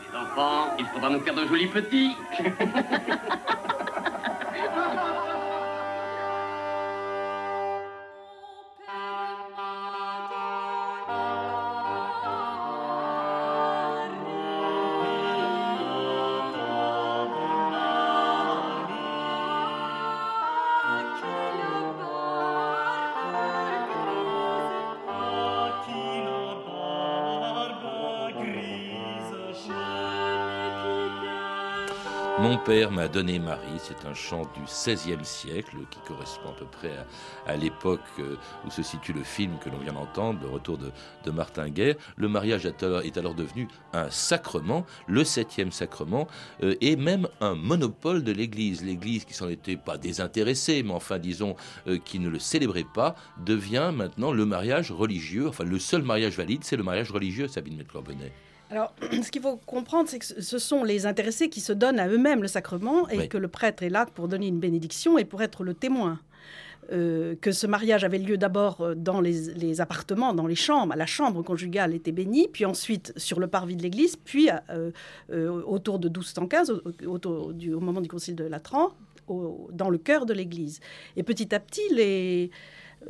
Les 0.00 0.18
enfants, 0.18 0.68
il 0.78 0.86
faudra 0.86 1.10
nous 1.10 1.20
faire 1.20 1.34
de 1.34 1.46
jolis 1.46 1.68
petits. 1.68 2.16
Mon 32.42 32.58
père 32.58 32.90
m'a 32.90 33.06
donné 33.06 33.38
Marie, 33.38 33.78
c'est 33.78 34.04
un 34.04 34.14
chant 34.14 34.42
du 34.56 34.62
XVIe 34.64 35.24
siècle 35.24 35.76
qui 35.92 36.00
correspond 36.00 36.48
à 36.48 36.54
peu 36.54 36.64
près 36.64 36.90
à, 37.46 37.54
l'époque 37.54 38.00
euh, 38.18 38.34
où 38.66 38.70
se 38.70 38.82
situe 38.82 39.12
le 39.12 39.22
film 39.22 39.58
que 39.60 39.70
l'on 39.70 39.78
vient 39.78 39.92
d'entendre, 39.92 40.40
le 40.42 40.48
retour 40.48 40.76
de, 40.76 41.30
Martin 41.30 41.68
Guerre. 41.68 41.94
Le 42.16 42.26
mariage 42.26 42.66
est 42.66 42.82
alors, 42.82 43.36
devenu 43.36 43.68
un 43.92 44.10
sacrement, 44.10 44.84
le 45.06 45.22
septième 45.22 45.70
sacrement, 45.70 46.26
euh, 46.64 46.74
et 46.80 46.96
même 46.96 47.28
un 47.40 47.54
monopole 47.54 48.24
de 48.24 48.32
l'Église. 48.32 48.82
L'Église 48.82 49.24
qui 49.24 49.34
s'en 49.34 49.48
était 49.48 49.76
pas 49.76 49.96
désintéressée, 49.96 50.82
mais 50.82 50.94
enfin 50.94 51.20
disons 51.20 51.54
euh, 51.86 52.00
qui 52.04 52.18
ne 52.18 52.28
le 52.28 52.40
célébrait 52.40 52.86
pas, 52.92 53.14
devient 53.46 53.92
maintenant 53.94 54.32
le 54.32 54.44
mariage 54.46 54.90
religieux. 54.90 55.46
Enfin, 55.46 55.62
le 55.62 55.78
seul 55.78 56.02
mariage 56.02 56.36
valide, 56.36 56.64
c'est 56.64 56.76
le 56.76 56.82
mariage 56.82 57.12
religieux, 57.12 57.46
Sabine 57.46 57.76
Metclor-Bonnet. 57.76 58.32
Alors, 58.72 58.94
ce 59.22 59.30
qu'il 59.30 59.42
faut 59.42 59.56
comprendre, 59.66 60.08
c'est 60.08 60.18
que 60.18 60.24
ce- 60.24 60.58
sont 60.58 60.82
les 60.82 61.04
intéressés 61.06 61.48
qui 61.50 61.60
se 61.60 61.72
donnent 61.74 62.00
à 62.00 62.08
eux-mêmes 62.08 62.40
le 62.42 62.48
sacrement 62.48 63.06
et 63.10 63.18
Oui. 63.18 63.28
que 63.28 63.36
le 63.38 63.48
prêtre 63.48 63.82
est 63.82 63.90
là 63.90 64.06
pour 64.06 64.28
donner 64.28 64.46
une 64.48 64.58
bénédiction 64.58 65.18
et 65.18 65.24
pour 65.26 65.42
être 65.42 65.62
le 65.62 65.74
témoin. 65.74 66.18
euh, 66.90 67.36
que 67.40 67.52
ce 67.52 67.68
mariage 67.68 68.02
avait 68.02 68.18
lieu 68.18 68.36
d'abord 68.36 68.80
euh, 68.80 68.94
dans 68.96 69.20
les, 69.20 69.54
les 69.54 69.80
appartements, 69.80 70.34
dans 70.34 70.48
les 70.48 70.56
chambres, 70.56 70.94
la 70.96 71.06
chambre 71.06 71.40
conjugale 71.44 71.94
était 71.94 72.10
bénie, 72.10 72.48
puis 72.52 72.64
ensuite 72.64 73.12
sur 73.16 73.38
le 73.38 73.46
parvis 73.46 73.76
de 73.76 73.82
l'église, 73.84 74.16
puis 74.16 74.50
euh, 74.68 74.90
euh, 75.30 75.62
autour 75.62 76.00
de 76.00 76.08
1215, 76.08 76.70
au, 76.72 76.80
autour 77.08 77.52
du- 77.54 77.72
au 77.72 77.78
moment 77.78 78.00
du 78.00 78.08
concile 78.08 78.34
de 78.34 78.44
Latran, 78.44 78.90
au- 79.28 79.68
dans 79.72 79.90
le 79.90 79.96
cœur 79.98 80.26
de 80.26 80.34
l'église. 80.34 80.80
Et 81.16 81.22
petit 81.22 81.54
à 81.54 81.60
petit, 81.60 81.82
les, 81.92 82.50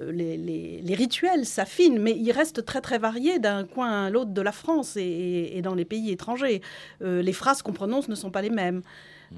les, 0.00 0.37
les- 0.37 0.94
rituels 0.94 1.46
s'affinent, 1.46 1.98
mais 2.00 2.12
ils 2.16 2.33
restent 2.33 2.64
très 2.64 2.81
très 2.81 2.98
variés 2.98 3.38
d'un 3.38 3.64
coin 3.64 4.07
à 4.07 4.11
l'autre 4.11 4.31
de 4.33 4.40
la 4.42 4.52
France 4.52 4.96
et 4.96 5.61
dans 5.62 5.74
les 5.74 5.85
pays 5.85 6.11
étrangers. 6.11 6.61
Euh, 7.02 7.22
les 7.22 7.33
phrases 7.33 7.62
qu'on 7.62 7.72
prononce 7.72 8.09
ne 8.09 8.14
sont 8.14 8.31
pas 8.31 8.42
les 8.42 8.50
mêmes. 8.50 8.83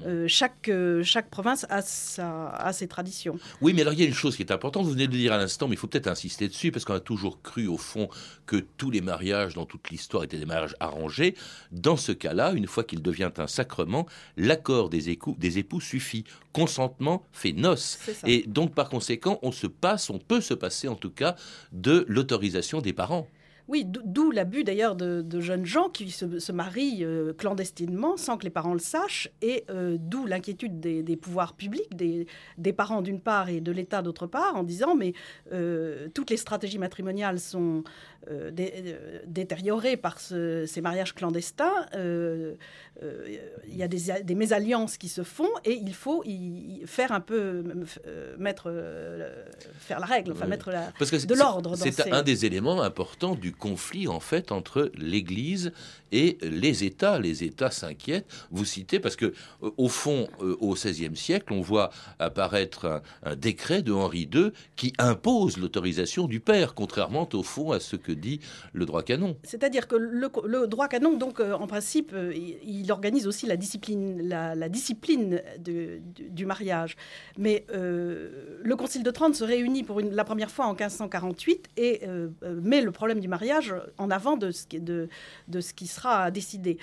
Euh, 0.05 0.25
chaque, 0.27 0.69
euh, 0.69 1.03
chaque 1.03 1.29
province 1.29 1.65
a, 1.69 1.81
sa- 1.81 2.49
a 2.49 2.73
ses 2.73 2.87
traditions. 2.87 3.37
Oui, 3.61 3.73
mais 3.73 3.81
alors 3.81 3.93
il 3.93 3.99
y 3.99 4.03
a 4.03 4.05
une 4.07 4.13
chose 4.13 4.35
qui 4.35 4.41
est 4.43 4.51
importante, 4.51 4.83
vous 4.85 4.91
venez 4.91 5.07
de 5.07 5.11
le 5.13 5.17
dire 5.19 5.33
à 5.33 5.37
l'instant, 5.37 5.67
mais 5.67 5.75
il 5.75 5.77
faut 5.77 5.87
peut-être 5.87 6.07
insister 6.07 6.47
dessus, 6.47 6.71
parce 6.71 6.85
qu'on 6.85 6.93
a 6.93 6.99
toujours 6.99 7.41
cru 7.41 7.67
au 7.67 7.77
fond 7.77 8.09
que 8.45 8.57
tous 8.57 8.91
les 8.91 9.01
mariages 9.01 9.53
dans 9.55 9.65
toute 9.65 9.89
l'histoire 9.89 10.23
étaient 10.23 10.37
des 10.39 10.45
mariages 10.45 10.75
arrangés. 10.79 11.35
Dans 11.71 11.97
ce 11.97 12.11
cas-là, 12.11 12.51
une 12.53 12.67
fois 12.67 12.83
qu'il 12.83 13.01
devient 13.01 13.31
un 13.37 13.47
sacrement, 13.47 14.05
l'accord 14.37 14.89
des, 14.89 15.09
écou- 15.13 15.37
des 15.37 15.57
époux 15.59 15.81
suffit. 15.81 16.23
Consentement 16.53 17.25
fait 17.33 17.51
noce. 17.51 17.99
Et 18.25 18.43
donc 18.47 18.73
par 18.73 18.87
conséquent, 18.89 19.39
on 19.41 19.51
se 19.51 19.67
passe, 19.67 20.09
on 20.09 20.19
peut 20.19 20.39
se 20.39 20.53
passer 20.53 20.87
en 20.87 20.95
tout 20.95 21.09
cas 21.09 21.35
de 21.73 22.05
l'autorisation 22.07 22.79
des 22.79 22.93
parents. 22.93 23.27
Oui, 23.67 23.83
d'o- 23.85 24.01
d'où 24.05 24.31
l'abus 24.31 24.63
d'ailleurs 24.63 24.95
de, 24.95 25.21
de 25.21 25.39
jeunes 25.39 25.65
gens 25.65 25.89
qui 25.89 26.11
se, 26.11 26.39
se 26.39 26.51
marient 26.51 27.03
euh, 27.03 27.33
clandestinement 27.33 28.15
sans 28.17 28.37
que 28.37 28.43
les 28.43 28.49
parents 28.51 28.73
le 28.73 28.79
sachent, 28.79 29.29
et 29.41 29.63
euh, 29.69 29.97
d'où 29.99 30.25
l'inquiétude 30.25 30.79
des, 30.79 31.01
des 31.03 31.15
pouvoirs 31.15 31.53
publics, 31.53 31.95
des, 31.95 32.27
des 32.57 32.73
parents 32.73 33.01
d'une 33.01 33.19
part 33.19 33.49
et 33.49 33.61
de 33.61 33.71
l'État 33.71 34.01
d'autre 34.01 34.27
part, 34.27 34.55
en 34.55 34.63
disant 34.63 34.95
mais 34.95 35.13
euh, 35.51 36.07
toutes 36.13 36.29
les 36.29 36.37
stratégies 36.37 36.77
matrimoniales 36.79 37.39
sont 37.39 37.83
dé- 38.51 38.95
détériorées 39.27 39.97
par 39.97 40.19
ce- 40.19 40.65
ces 40.65 40.81
mariages 40.81 41.13
clandestins. 41.13 41.85
Il 43.67 43.75
y 43.75 43.83
a 43.83 43.87
des, 43.87 44.23
des 44.23 44.35
mésalliances 44.35 44.97
qui 44.97 45.09
se 45.09 45.23
font, 45.23 45.49
et 45.63 45.73
il 45.73 45.93
faut 45.93 46.23
y, 46.25 46.81
y 46.81 46.87
faire 46.87 47.11
un 47.11 47.19
peu 47.19 47.63
mettre 48.37 48.71
faire 49.79 49.99
la 49.99 50.05
règle, 50.05 50.31
enfin 50.31 50.45
Oui. 50.45 50.49
mettre 50.49 50.71
la, 50.71 50.91
Parce 50.97 51.11
que 51.11 51.25
de 51.25 51.35
l'ordre. 51.35 51.75
C'est 51.75 51.91
ces- 51.91 52.11
un 52.11 52.23
des 52.23 52.45
éléments 52.45 52.81
importants 52.81 53.35
du 53.35 53.51
conflit 53.55 54.07
en 54.07 54.19
fait 54.19 54.51
entre 54.51 54.91
l'Église 54.97 55.71
et 56.11 56.37
les 56.41 56.83
États. 56.83 57.19
Les 57.19 57.43
États 57.43 57.71
s'inquiètent. 57.71 58.27
Vous 58.51 58.65
citez 58.65 58.99
parce 58.99 59.15
que 59.15 59.33
euh, 59.63 59.71
au 59.77 59.89
fond, 59.89 60.27
euh, 60.41 60.55
au 60.59 60.73
XVIe 60.73 61.15
siècle, 61.15 61.53
on 61.53 61.61
voit 61.61 61.89
apparaître 62.19 63.01
un, 63.23 63.35
décret 63.35 63.81
de 63.81 63.91
Henri 63.91 64.29
II 64.33 64.51
qui 64.75 64.93
impose 64.97 65.57
l'autorisation 65.57 66.27
du 66.27 66.39
père, 66.39 66.73
contrairement 66.73 67.27
au 67.33 67.43
fond 67.43 67.71
à 67.71 67.79
ce 67.79 67.95
que 67.95 68.11
dit 68.11 68.39
le 68.73 68.85
droit 68.85 69.03
canon. 69.03 69.37
C'est-à-dire 69.43 69.87
que 69.87 69.95
le, 69.95 70.67
droit 70.67 70.87
canon, 70.87 71.17
donc 71.17 71.39
euh, 71.39 71.53
en 71.53 71.67
principe, 71.67 72.15
il, 72.35 72.91
organise 72.91 73.27
aussi 73.27 73.45
la 73.47 73.57
discipline, 73.57 74.27
la, 74.27 74.69
discipline 74.69 75.41
du, 75.59 76.45
mariage. 76.45 76.95
Mais 77.37 77.65
le 77.73 78.75
Concile 78.75 79.03
de 79.03 79.11
Trente 79.11 79.35
se 79.35 79.43
réunit 79.43 79.83
pour 79.83 79.99
la 79.99 80.23
première 80.23 80.51
fois 80.51 80.65
en 80.65 80.73
1548 80.73 81.69
et 81.77 82.01
met 82.61 82.81
le 82.81 82.91
problème 82.91 83.19
du 83.19 83.27
mariage 83.27 83.44
en 83.97 84.11
avant 84.11 84.37
de 84.37 84.51
ce 84.51 84.65
qui, 85.73 85.87
sera 85.87 86.31
décidé. 86.31 86.77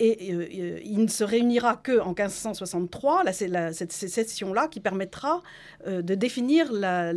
Et 0.00 0.32
euh, 0.32 0.42
euh, 0.42 0.80
il 0.84 1.00
ne 1.00 1.08
se 1.08 1.24
réunira 1.24 1.76
que 1.76 1.98
en 1.98 2.10
1563, 2.10 3.24
là, 3.24 3.32
la- 3.48 3.72
cette 3.72 3.92
session-là 3.92 4.68
qui 4.68 4.78
permettra 4.78 5.42
euh, 5.86 6.02
de 6.02 6.14
définir 6.14 6.72
la, 6.72 7.12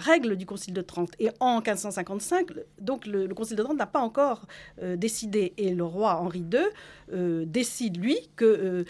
règle 0.00 0.36
du 0.36 0.44
Concile 0.44 0.74
de 0.74 0.82
Trente. 0.82 1.12
Et 1.20 1.30
en 1.38 1.60
1555, 1.60 2.50
le- 2.50 2.66
donc 2.80 3.06
le, 3.06 3.26
le 3.26 3.34
Concile 3.34 3.56
de 3.56 3.62
Trente 3.62 3.78
n'a 3.78 3.86
pas 3.86 4.00
encore 4.00 4.46
décidé, 4.96 5.54
et 5.56 5.74
le 5.74 5.84
roi 5.84 6.16
Henri 6.16 6.44
II 6.52 7.46
décide, 7.46 7.96
lui, 8.02 8.16
que 8.36 8.84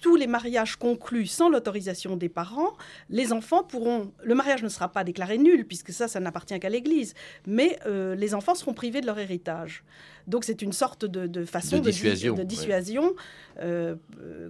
tous 0.00 0.16
les 0.16 0.26
mariages 0.26 0.76
conclus 0.76 1.26
sans 1.26 1.48
l'autorisation 1.48 2.16
des 2.16 2.28
parents, 2.28 2.72
les 3.10 3.32
enfants 3.32 3.62
pourront... 3.62 4.12
Le 4.22 4.34
mariage 4.34 4.62
ne 4.62 4.68
sera 4.68 4.88
pas 4.88 5.04
déclaré 5.04 5.38
nul, 5.38 5.66
puisque 5.66 5.92
ça, 5.92 6.08
ça 6.08 6.20
n'appartient 6.20 6.58
qu'à 6.60 6.68
l'Église, 6.68 7.14
mais 7.46 7.78
euh, 7.86 8.14
les 8.14 8.34
enfants 8.34 8.54
seront 8.54 8.74
privés 8.74 9.00
de 9.00 9.06
leur 9.06 9.18
héritage. 9.18 9.84
Donc 10.26 10.44
c'est 10.44 10.62
une 10.62 10.72
sorte 10.72 11.04
de, 11.04 11.26
de 11.26 11.44
façon 11.44 11.76
De 11.76 11.82
de, 11.82 11.90
di- 11.90 12.44
dissuasion, 12.44 13.04
ouais. 13.06 13.14
euh, 13.60 13.94
euh, 14.20 14.48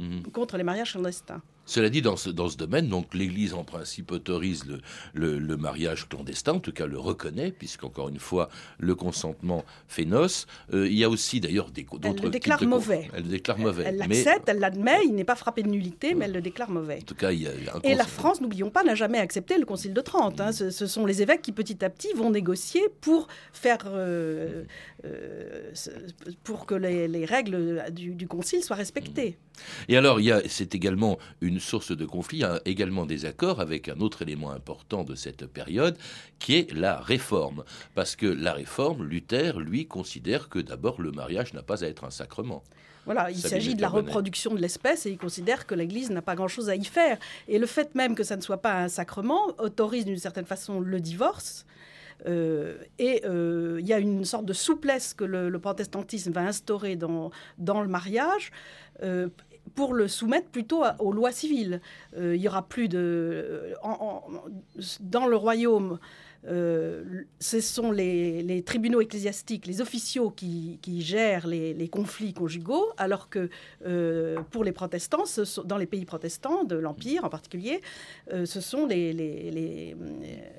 Mhm. 0.00 0.22
contre 0.30 0.56
les 0.56 0.62
mariages 0.62 0.92
clandestins. 0.92 1.42
Cela 1.68 1.90
dit, 1.90 2.00
dans 2.00 2.16
ce, 2.16 2.30
dans 2.30 2.48
ce 2.48 2.56
domaine, 2.56 2.88
donc 2.88 3.14
l'Église 3.14 3.52
en 3.52 3.62
principe 3.62 4.10
autorise 4.10 4.64
le, 4.66 4.80
le- 5.12 5.38
le 5.38 5.56
mariage 5.58 6.08
clandestin, 6.08 6.54
en 6.54 6.60
tout 6.60 6.72
cas 6.72 6.86
le 6.86 6.98
reconnaît, 6.98 7.52
puisqu'encore 7.52 8.08
une 8.08 8.18
fois, 8.18 8.48
le 8.78 8.94
consentement 8.94 9.64
fait 9.86 10.06
noce. 10.06 10.46
Euh, 10.72 10.88
il 10.88 10.94
y 10.96 11.04
a 11.04 11.10
aussi 11.10 11.40
d'ailleurs 11.40 11.70
d'autres 11.70 11.98
Elle 12.04 12.22
le 12.22 12.30
déclare 12.30 12.62
mauvais. 12.64 13.08
Elle 13.14 13.24
le 13.24 13.28
déclare 13.28 13.58
mauvais. 13.58 13.84
Elle 13.86 13.98
l'accepte, 13.98 14.48
elle 14.48 14.60
l'admet, 14.60 15.00
il 15.04 15.14
n'est 15.14 15.24
pas 15.24 15.36
frappé 15.36 15.62
de 15.62 15.68
nullité, 15.68 16.14
mais 16.14 16.24
elle 16.24 16.32
le 16.32 16.40
déclare 16.40 16.70
mauvais. 16.70 17.00
en 17.02 17.04
tout 17.04 17.14
cas, 17.14 17.32
il 17.32 17.42
y 17.42 17.46
a 17.46 17.50
un 17.74 17.80
Et 17.84 17.94
la 17.94 18.06
France, 18.06 18.40
n'oublions 18.40 18.70
pas, 18.70 18.82
n'a 18.82 18.94
jamais 18.94 19.18
accepté 19.18 19.58
le 19.58 19.66
Concile 19.66 19.92
de 19.92 20.00
Trente. 20.00 20.40
hein. 20.40 20.52
Ce, 20.52 20.70
ce 20.70 20.86
sont 20.86 21.04
les 21.04 21.20
évêques 21.20 21.42
qui, 21.42 21.52
petit 21.52 21.84
à 21.84 21.90
petit, 21.90 22.08
vont 22.14 22.30
négocier 22.30 22.80
pour 23.02 23.28
faire, 23.52 23.80
euh, 23.86 24.64
euh, 25.04 25.72
pour 26.44 26.64
que 26.66 26.74
les, 26.74 27.08
les 27.08 27.24
règles 27.26 27.84
du, 27.92 28.14
du 28.14 28.26
Concile 28.26 28.62
soient 28.64 28.76
respectées. 28.76 29.36
Et 29.88 29.96
alors, 29.96 30.20
il 30.20 30.26
y 30.26 30.32
a, 30.32 30.40
c'est 30.48 30.74
également 30.74 31.18
une 31.40 31.57
source 31.60 31.96
de 31.96 32.04
conflit, 32.04 32.44
a 32.44 32.60
également 32.64 33.06
des 33.06 33.24
accords 33.24 33.60
avec 33.60 33.88
un 33.88 34.00
autre 34.00 34.22
élément 34.22 34.50
important 34.50 35.04
de 35.04 35.14
cette 35.14 35.46
période, 35.46 35.96
qui 36.38 36.56
est 36.56 36.72
la 36.72 36.98
réforme. 37.00 37.64
Parce 37.94 38.16
que 38.16 38.26
la 38.26 38.52
réforme, 38.52 39.04
Luther, 39.04 39.60
lui, 39.60 39.86
considère 39.86 40.48
que 40.48 40.58
d'abord 40.58 41.00
le 41.00 41.10
mariage 41.12 41.54
n'a 41.54 41.62
pas 41.62 41.84
à 41.84 41.88
être 41.88 42.04
un 42.04 42.10
sacrement. 42.10 42.62
Voilà, 43.04 43.30
il 43.30 43.38
s'agit 43.38 43.74
de 43.74 43.80
la 43.80 43.88
reproduction 43.88 44.54
de 44.54 44.60
l'espèce 44.60 45.06
et 45.06 45.10
il 45.10 45.16
considère 45.16 45.66
que 45.66 45.74
l'Église 45.74 46.10
n'a 46.10 46.20
pas 46.20 46.34
grand-chose 46.34 46.68
à 46.68 46.76
y 46.76 46.84
faire. 46.84 47.18
Et 47.48 47.58
le 47.58 47.66
fait 47.66 47.94
même 47.94 48.14
que 48.14 48.22
ça 48.22 48.36
ne 48.36 48.42
soit 48.42 48.58
pas 48.58 48.82
un 48.82 48.88
sacrement 48.88 49.46
autorise 49.58 50.04
d'une 50.04 50.18
certaine 50.18 50.44
façon 50.44 50.80
le 50.80 51.00
divorce. 51.00 51.64
Euh, 52.26 52.76
et 52.98 53.22
euh, 53.24 53.78
il 53.80 53.86
y 53.86 53.94
a 53.94 53.98
une 53.98 54.24
sorte 54.24 54.44
de 54.44 54.52
souplesse 54.52 55.14
que 55.14 55.24
le, 55.24 55.48
le 55.48 55.58
protestantisme 55.58 56.32
va 56.32 56.42
instaurer 56.42 56.96
dans, 56.96 57.30
dans 57.56 57.80
le 57.80 57.88
mariage. 57.88 58.50
euh, 59.02 59.28
pour 59.74 59.94
le 59.94 60.08
soumettre 60.08 60.48
plutôt 60.48 60.82
aux 60.98 61.12
lois 61.12 61.32
civiles. 61.32 61.80
Euh, 62.16 62.36
il 62.36 62.42
y 62.42 62.48
aura 62.48 62.62
plus 62.68 62.88
de... 62.88 63.74
dans 65.00 65.26
le 65.26 65.36
royaume, 65.36 65.98
euh, 66.46 67.04
ce 67.40 67.60
sont 67.60 67.90
les, 67.90 68.42
les 68.42 68.62
tribunaux 68.62 69.00
ecclésiastiques, 69.00 69.66
les 69.66 69.80
officiaux 69.80 70.30
qui, 70.30 70.78
qui 70.82 71.02
gèrent 71.02 71.46
les, 71.46 71.74
les 71.74 71.88
conflits 71.88 72.32
conjugaux, 72.32 72.86
alors 72.96 73.28
que 73.28 73.50
euh, 73.86 74.38
pour 74.50 74.62
les 74.64 74.72
protestants, 74.72 75.26
ce 75.26 75.44
sont- 75.44 75.64
dans 75.64 75.76
les 75.78 75.86
pays 75.86 76.04
protestants, 76.04 76.64
de 76.64 76.76
l'Empire 76.76 77.24
en 77.24 77.28
particulier, 77.28 77.80
euh, 78.32 78.46
ce 78.46 78.60
sont 78.60 78.86
les, 78.86 79.96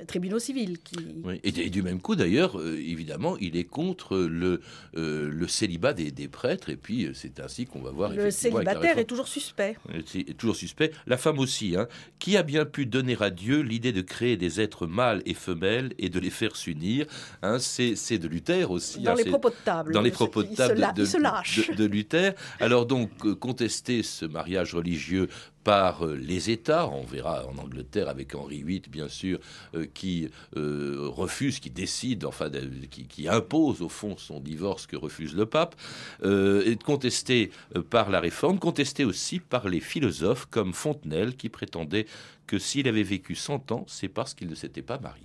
tribunaux 0.07 0.39
civils 0.39 0.79
qui... 0.79 0.97
Oui, 1.23 1.39
Et, 1.43 1.49
et 1.65 1.69
du 1.69 1.81
même 1.81 2.01
coup, 2.01 2.15
d'ailleurs, 2.15 2.59
évidemment, 2.65 3.37
il 3.37 3.55
est 3.55 3.63
contre 3.63 4.17
le, 4.17 4.61
le 4.93 5.47
célibat 5.47 5.93
des, 5.93 6.11
des 6.11 6.27
prêtres, 6.27 6.69
et 6.69 6.75
puis 6.75 7.09
c'est 7.13 7.39
ainsi 7.39 7.65
qu'on 7.65 7.81
va 7.81 7.91
voir. 7.91 8.11
Le 8.11 8.31
célibataire 8.31 8.97
est 8.97 9.05
toujours 9.05 9.27
suspect. 9.27 9.77
C'est 10.05 10.35
toujours 10.37 10.55
suspect. 10.55 10.91
La 11.07 11.17
femme 11.17 11.39
aussi. 11.39 11.75
Hein. 11.75 11.87
Qui 12.19 12.35
a 12.37 12.43
bien 12.43 12.65
pu 12.65 12.85
donner 12.85 13.15
à 13.19 13.29
Dieu 13.29 13.61
l'idée 13.61 13.91
de 13.91 14.01
créer 14.01 14.37
des 14.37 14.59
êtres 14.61 14.87
mâles 14.87 15.21
et 15.25 15.33
femelles 15.33 15.68
et 15.97 16.09
de 16.09 16.19
les 16.19 16.29
faire 16.29 16.55
s'unir 16.55 17.05
hein, 17.41 17.57
C'est 17.59 18.17
de 18.17 18.27
Luther 18.27 18.69
aussi. 18.71 18.99
Dans 19.01 19.11
hein, 19.11 19.15
les 19.15 19.25
propos 19.25 19.49
de 19.49 19.55
table. 19.63 19.93
Dans 19.93 20.01
les 20.01 20.11
propos 20.11 20.43
de 20.43 20.55
table 20.55 20.75
de, 20.95 21.17
lâche. 21.21 21.69
de- 21.69 21.75
de 21.75 21.85
Luther. 21.85 22.33
Alors 22.59 22.85
donc, 22.85 23.09
euh, 23.25 23.35
contester 23.35 24.03
ce 24.03 24.25
mariage 24.25 24.73
religieux 24.75 25.27
par 25.63 26.05
euh, 26.05 26.15
les 26.15 26.49
États, 26.49 26.87
on 26.87 27.03
verra 27.03 27.45
en 27.45 27.57
Angleterre 27.57 28.07
avec 28.09 28.33
Henri 28.33 28.63
VIII, 28.63 28.81
bien 28.89 29.09
sûr, 29.09 29.39
euh, 29.75 29.85
qui 29.93 30.29
euh, 30.55 31.07
refuse, 31.09 31.59
qui 31.59 31.69
décide, 31.69 32.25
enfin, 32.25 32.49
de- 32.49 32.61
qui, 32.89 33.05
qui 33.07 33.27
impose 33.27 33.81
au 33.81 33.89
fond 33.89 34.15
son 34.17 34.39
divorce 34.39 34.87
que 34.87 34.95
refuse 34.95 35.35
le 35.35 35.45
pape, 35.45 35.75
euh, 36.23 36.63
et 36.65 36.75
contesté 36.77 37.51
par 37.89 38.09
la 38.09 38.19
Réforme, 38.21 38.57
contesté 38.57 39.03
aussi 39.05 39.39
par 39.39 39.67
les 39.67 39.79
philosophes 39.81 40.47
comme 40.49 40.73
Fontenelle, 40.73 41.35
qui 41.35 41.49
prétendait 41.49 42.05
que 42.47 42.57
s'il 42.57 42.87
avait 42.87 43.03
vécu 43.03 43.35
100 43.35 43.71
ans, 43.71 43.85
c'est 43.87 44.07
parce 44.07 44.33
qu'il 44.33 44.47
ne 44.49 44.55
s'était 44.55 44.81
pas 44.81 44.97
marié. 44.97 45.23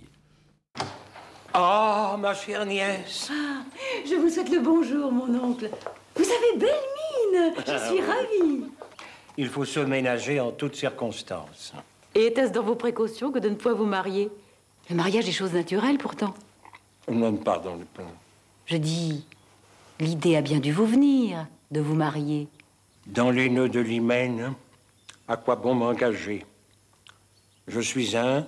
Ah, 1.53 2.17
ma 2.19 2.33
chère 2.33 2.65
nièce. 2.65 3.31
Je 4.05 4.15
vous 4.15 4.29
souhaite 4.29 4.49
le 4.51 4.59
bonjour, 4.59 5.11
mon 5.11 5.33
oncle. 5.41 5.69
Vous 6.15 6.23
avez 6.23 6.57
belle 6.59 6.69
mine. 7.31 7.53
Je 7.65 7.71
Ah, 7.71 7.87
suis 7.87 7.99
oui. 7.99 8.01
ravie. 8.01 8.63
Il 9.37 9.49
faut 9.49 9.65
se 9.65 9.79
ménager 9.79 10.39
en 10.39 10.51
toutes 10.51 10.75
circonstances. 10.75 11.73
Et 12.13 12.27
était-ce 12.27 12.51
dans 12.51 12.63
vos 12.63 12.75
précautions 12.75 13.31
que 13.31 13.39
de 13.39 13.49
ne 13.49 13.55
pas 13.55 13.73
vous 13.73 13.85
marier? 13.85 14.29
Le 14.89 14.95
mariage 14.95 15.27
est 15.27 15.33
chose 15.33 15.53
naturelle, 15.53 15.97
pourtant. 15.97 16.33
Non, 17.09 17.33
pardon. 17.35 17.79
pardon. 17.93 18.11
Je 18.65 18.77
dis, 18.77 19.25
l'idée 19.99 20.35
a 20.35 20.41
bien 20.41 20.59
dû 20.59 20.71
vous 20.71 20.85
venir 20.85 21.45
de 21.71 21.79
vous 21.79 21.95
marier. 21.95 22.47
Dans 23.07 23.29
les 23.31 23.49
nœuds 23.49 23.69
de 23.69 23.79
l'hymen, 23.79 24.53
à 25.27 25.37
quoi 25.37 25.55
bon 25.55 25.75
m'engager? 25.75 26.45
Je 27.67 27.79
suis 27.79 28.15
un 28.17 28.45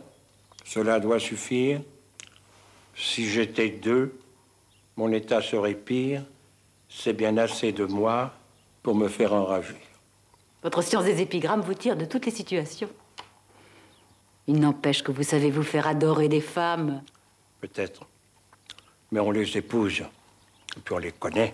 Cela 0.65 0.99
doit 0.99 1.19
suffire. 1.19 1.81
Si 2.97 3.29
j'étais 3.29 3.69
deux, 3.69 4.19
mon 4.95 5.11
état 5.11 5.41
serait 5.41 5.75
pire. 5.75 6.23
C'est 6.89 7.13
bien 7.13 7.37
assez 7.37 7.71
de 7.71 7.85
moi 7.85 8.33
pour 8.81 8.95
me 8.95 9.07
faire 9.07 9.33
enrager. 9.33 9.79
Votre 10.63 10.81
science 10.81 11.05
des 11.05 11.21
épigrammes 11.21 11.61
vous 11.61 11.75
tire 11.75 11.95
de 11.95 12.05
toutes 12.05 12.25
les 12.25 12.31
situations. 12.31 12.89
Il 14.47 14.59
n'empêche 14.59 15.03
que 15.03 15.11
vous 15.11 15.23
savez 15.23 15.51
vous 15.51 15.63
faire 15.63 15.87
adorer 15.87 16.29
des 16.29 16.41
femmes. 16.41 17.03
Peut-être. 17.61 18.07
Mais 19.11 19.19
on 19.19 19.31
les 19.31 19.57
épouse. 19.57 20.01
Et 20.75 20.79
puis 20.83 20.95
on 20.95 20.97
les 20.97 21.11
connaît. 21.11 21.53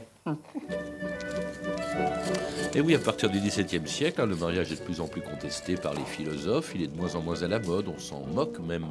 Et 2.75 2.81
oui, 2.81 2.95
à 2.95 2.99
partir 2.99 3.29
du 3.29 3.39
XVIIe 3.39 3.87
siècle, 3.87 4.21
hein, 4.21 4.25
le 4.25 4.35
mariage 4.35 4.71
est 4.71 4.77
de 4.77 4.81
plus 4.81 4.99
en 4.99 5.07
plus 5.07 5.21
contesté 5.21 5.75
par 5.75 5.93
les 5.93 6.03
philosophes. 6.05 6.71
Il 6.73 6.81
est 6.81 6.87
de 6.87 6.97
moins 6.97 7.13
en 7.15 7.21
moins 7.21 7.43
à 7.43 7.47
la 7.47 7.59
mode. 7.59 7.87
On 7.87 7.99
s'en 7.99 8.25
moque. 8.25 8.59
Même 8.59 8.85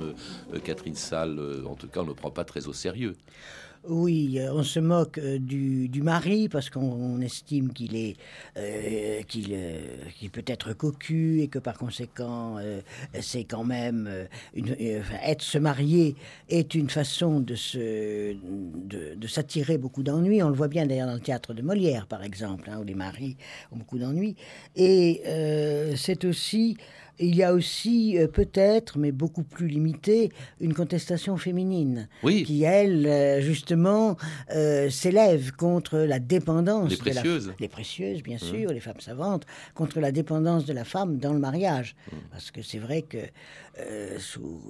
euh, 0.54 0.58
Catherine 0.60 0.94
Salle, 0.94 1.36
euh, 1.38 1.64
en 1.66 1.74
tout 1.74 1.88
cas, 1.88 2.00
on 2.00 2.04
ne 2.04 2.08
le 2.10 2.14
prend 2.14 2.30
pas 2.30 2.44
très 2.44 2.68
au 2.68 2.72
sérieux. 2.72 3.16
Oui, 3.88 4.38
euh, 4.38 4.52
on 4.52 4.62
se 4.62 4.78
moque 4.78 5.18
euh, 5.18 5.40
du, 5.40 5.88
du 5.88 6.02
mari 6.02 6.48
parce 6.48 6.70
qu'on 6.70 6.80
on 6.82 7.20
estime 7.20 7.72
qu'il 7.72 7.96
est, 7.96 8.14
euh, 8.56 9.22
qu'il, 9.22 9.50
peut 10.30 10.44
être 10.46 10.72
cocu 10.72 11.40
et 11.40 11.48
que 11.48 11.58
par 11.58 11.76
conséquent, 11.76 12.58
c'est 13.20 13.44
quand 13.44 13.64
même 13.64 14.08
être 15.22 15.42
se 15.42 15.58
marier 15.58 16.14
est 16.48 16.74
une 16.74 16.88
façon 16.88 17.40
de 17.40 17.54
se, 17.54 18.34
de, 18.34 19.14
de 19.16 19.26
s'attirer 19.26 19.78
beaucoup 19.78 20.02
d'ennuis. 20.02 20.42
On 20.42 20.48
le 20.48 20.54
voit 20.54 20.68
bien 20.68 20.86
d'ailleurs 20.86 21.08
dans 21.08 21.14
le 21.14 21.20
théâtre 21.20 21.52
de 21.52 21.60
Molière, 21.60 22.06
par 22.06 22.22
exemple, 22.22 22.70
hein, 22.70 22.78
où 22.80 22.84
les 22.84 22.94
maris 22.94 23.36
ont 23.72 23.76
beaucoup 23.76 23.98
d'ennuis. 23.98 24.36
Et 24.76 25.22
c'est 25.96 26.24
aussi 26.24 26.76
il 27.24 27.34
y 27.36 27.42
a 27.42 27.52
aussi 27.54 28.18
euh, 28.18 28.26
peut-être, 28.26 28.98
mais 28.98 29.12
beaucoup 29.12 29.42
plus 29.42 29.66
limité, 29.68 30.30
une 30.60 30.74
contestation 30.74 31.36
féminine 31.36 32.08
Oui. 32.22 32.42
qui, 32.44 32.62
elle, 32.64 33.06
euh, 33.06 33.40
justement, 33.40 34.16
euh, 34.54 34.90
s'élève 34.90 35.52
contre 35.52 35.98
la 35.98 36.18
dépendance. 36.18 36.90
Les 36.90 36.96
de 36.96 37.04
la- 37.04 37.20
précieuses. 37.20 37.52
les 37.60 37.68
précieuses, 37.68 38.22
bien 38.22 38.36
Mmh. 38.36 38.38
sûr, 38.54 38.70
les 38.72 38.80
femmes 38.80 39.00
savantes, 39.00 39.44
contre 39.74 40.00
la 40.00 40.12
dépendance 40.12 40.64
de 40.64 40.72
la 40.72 40.84
femme 40.84 41.18
dans 41.18 41.32
le 41.32 41.38
mariage. 41.38 41.94
Mmh. 42.10 42.16
Parce 42.30 42.50
que 42.50 42.62
c'est 42.62 42.78
vrai 42.78 43.02
que 43.02 43.18
sous, 44.18 44.60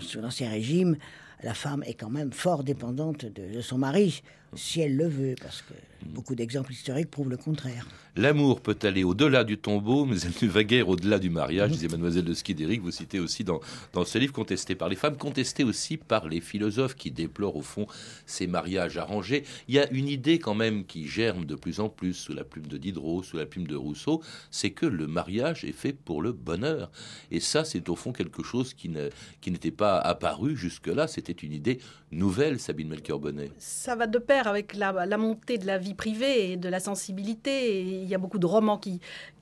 sous 0.00 0.20
l'Ancien 0.20 0.48
Régime, 0.50 0.96
la 1.42 1.54
femme 1.54 1.82
est 1.86 1.94
quand 1.94 2.10
même 2.10 2.32
fort 2.32 2.64
dépendante 2.64 3.24
de, 3.24 3.54
de 3.54 3.60
son 3.60 3.78
mari, 3.78 4.22
si 4.54 4.80
elle 4.80 4.96
le 4.96 5.08
veut, 5.08 5.34
parce 5.40 5.62
que 5.62 5.74
Mmh. 6.04 6.14
beaucoup 6.14 6.34
d'exemples 6.34 6.72
historiques 6.72 7.12
prouvent 7.12 7.30
le 7.30 7.36
contraire. 7.36 7.86
L'amour 8.16 8.60
peut 8.60 8.76
aller 8.82 9.04
au-delà 9.04 9.44
du 9.44 9.56
tombeau, 9.56 10.04
mais 10.04 10.16
elle 10.18 10.32
ne 10.48 10.52
va 10.52 10.64
guère 10.64 10.88
au-delà 10.88 11.20
du 11.20 11.30
mariage, 11.30 11.70
disait 11.70 11.86
Mademoiselle 11.86 12.24
de 12.24 12.34
Skideric. 12.34 12.82
Vous 12.82 12.90
citez 12.90 13.20
aussi 13.20 13.44
dans, 13.44 13.60
dans 13.92 14.04
ce 14.04 14.18
livre 14.18 14.32
contesté 14.32 14.74
par 14.74 14.88
les 14.88 14.96
femmes, 14.96 15.16
contesté 15.16 15.62
aussi 15.62 15.96
par 15.98 16.28
les 16.28 16.40
philosophes 16.40 16.96
qui 16.96 17.12
déplorent 17.12 17.54
au 17.54 17.62
fond 17.62 17.86
ces 18.26 18.48
mariages 18.48 18.98
arrangés. 18.98 19.44
Il 19.68 19.76
y 19.76 19.78
a 19.78 19.88
une 19.92 20.08
idée 20.08 20.40
quand 20.40 20.56
même 20.56 20.84
qui 20.86 21.06
germe 21.06 21.44
de 21.44 21.54
plus 21.54 21.78
en 21.78 21.88
plus 21.88 22.14
sous 22.14 22.34
la 22.34 22.42
plume 22.42 22.66
de 22.66 22.78
Diderot, 22.78 23.22
sous 23.22 23.36
la 23.36 23.46
plume 23.46 23.68
de 23.68 23.76
Rousseau, 23.76 24.22
c'est 24.50 24.70
que 24.72 24.86
le 24.86 25.06
mariage 25.06 25.64
est 25.64 25.70
fait 25.70 25.92
pour 25.92 26.20
le 26.20 26.32
bonheur. 26.32 26.90
Et 27.30 27.38
ça, 27.38 27.64
c'est 27.64 27.88
au 27.88 27.94
fond 27.94 28.12
quelque 28.12 28.42
chose 28.42 28.74
qui 28.74 28.88
ne- 28.88 29.08
qui 29.40 29.52
n'était 29.52 29.70
pas 29.70 29.98
apparu 29.98 30.56
jusque-là. 30.56 31.06
C'était 31.06 31.31
une 31.40 31.52
idée 31.52 31.78
nouvelle, 32.12 32.60
Sabine 32.60 32.88
Melchior-Bonnet. 32.88 33.50
Ça 33.58 33.96
va 33.96 34.06
de 34.06 34.18
pair 34.18 34.46
avec 34.46 34.76
la, 34.76 34.92
montée 35.16 35.58
de 35.58 35.66
la 35.66 35.78
vie 35.78 35.94
privée 35.94 36.52
et 36.52 36.56
de 36.56 36.68
la 36.68 36.80
sensibilité. 36.80 37.80
Il 37.80 38.08
y 38.08 38.14
a 38.14 38.18
beaucoup 38.18 38.38
de 38.38 38.46
romans 38.46 38.78
qui, 38.78 39.00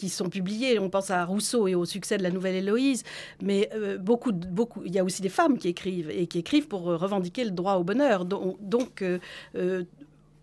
sont 0.09 0.29
publiés. 0.29 0.79
On 0.79 0.91
pense 0.91 1.11
à 1.11 1.25
Rousseau 1.25 1.69
et 1.69 1.75
au 1.75 1.85
succès 1.85 2.17
de 2.17 2.23
la 2.23 2.31
Nouvelle 2.31 2.57
Héloïse. 2.57 3.05
Mais 3.43 3.71
euh, 3.75 3.99
beaucoup, 3.99 4.33
beaucoup, 4.33 4.83
il 4.85 4.95
y 4.95 4.99
a 4.99 5.05
aussi 5.05 5.23
des 5.23 5.29
femmes 5.29 5.59
qui 5.59 5.69
écrivent 5.69 6.11
et 6.11 6.27
qui 6.27 6.39
écrivent 6.39 6.69
pour 6.69 6.91
euh, 6.91 6.97
revendiquer 6.97 7.45
le 7.45 7.51
droit 7.51 7.75
au 7.75 7.85
bonheur. 7.85 8.25
Donc, 8.25 9.03
euh, 9.03 9.85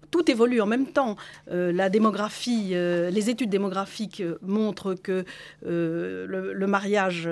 tout 0.09 0.31
évolue 0.31 0.61
en 0.61 0.65
même 0.65 0.87
temps. 0.87 1.17
La 1.47 1.89
démographie, 1.89 2.69
les 2.69 3.29
études 3.29 3.49
démographiques 3.49 4.23
montrent 4.41 4.93
que 4.93 5.25
le, 5.63 6.65
mariage 6.65 7.29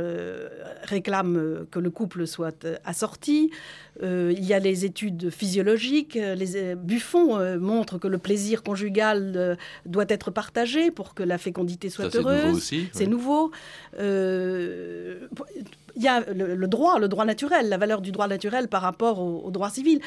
réclame 0.83 1.65
que 1.71 1.79
le 1.79 1.89
couple 1.89 2.27
soit 2.27 2.67
assorti. 2.83 3.49
Euh, 4.03 4.33
il 4.35 4.43
y 4.43 4.53
a 4.53 4.59
les 4.59 4.83
études 4.85 5.29
physiologiques. 5.29 6.17
euh, 6.17 6.35
Les, 6.35 6.55
euh, 6.57 6.75
Buffon 6.75 7.37
euh, 7.37 7.57
montre 7.59 7.97
que 7.97 8.07
le 8.07 8.17
plaisir 8.17 8.61
conjugal 8.61 9.33
euh, 9.35 9.55
doit 9.85 10.05
être 10.09 10.31
partagé 10.31 10.91
pour 10.91 11.13
que 11.13 11.23
la 11.23 11.37
fécondité 11.37 11.89
soit 11.89 12.05
Ça, 12.05 12.11
c'est 12.11 12.17
nouveau 12.19 12.29
heureuse. 12.29 12.55
aussi, 12.57 12.87
C'est 12.91 13.07
nouveau. 13.07 13.51
Il 15.97 16.03
y 16.03 16.09
a 16.09 16.19
le, 16.33 16.55
le 16.55 16.67
droit, 16.67 16.99
le 16.99 17.07
droit 17.07 17.23
naturel, 17.23 17.69
la 17.69 17.77
valeur 17.77 18.01
du 18.01 18.11
droit 18.11 18.27
naturel 18.27 18.67
par 18.67 18.81
rapport 18.81 19.21
au, 19.21 19.43
au 19.45 19.49
droit 19.51 19.69
civil. 19.69 20.01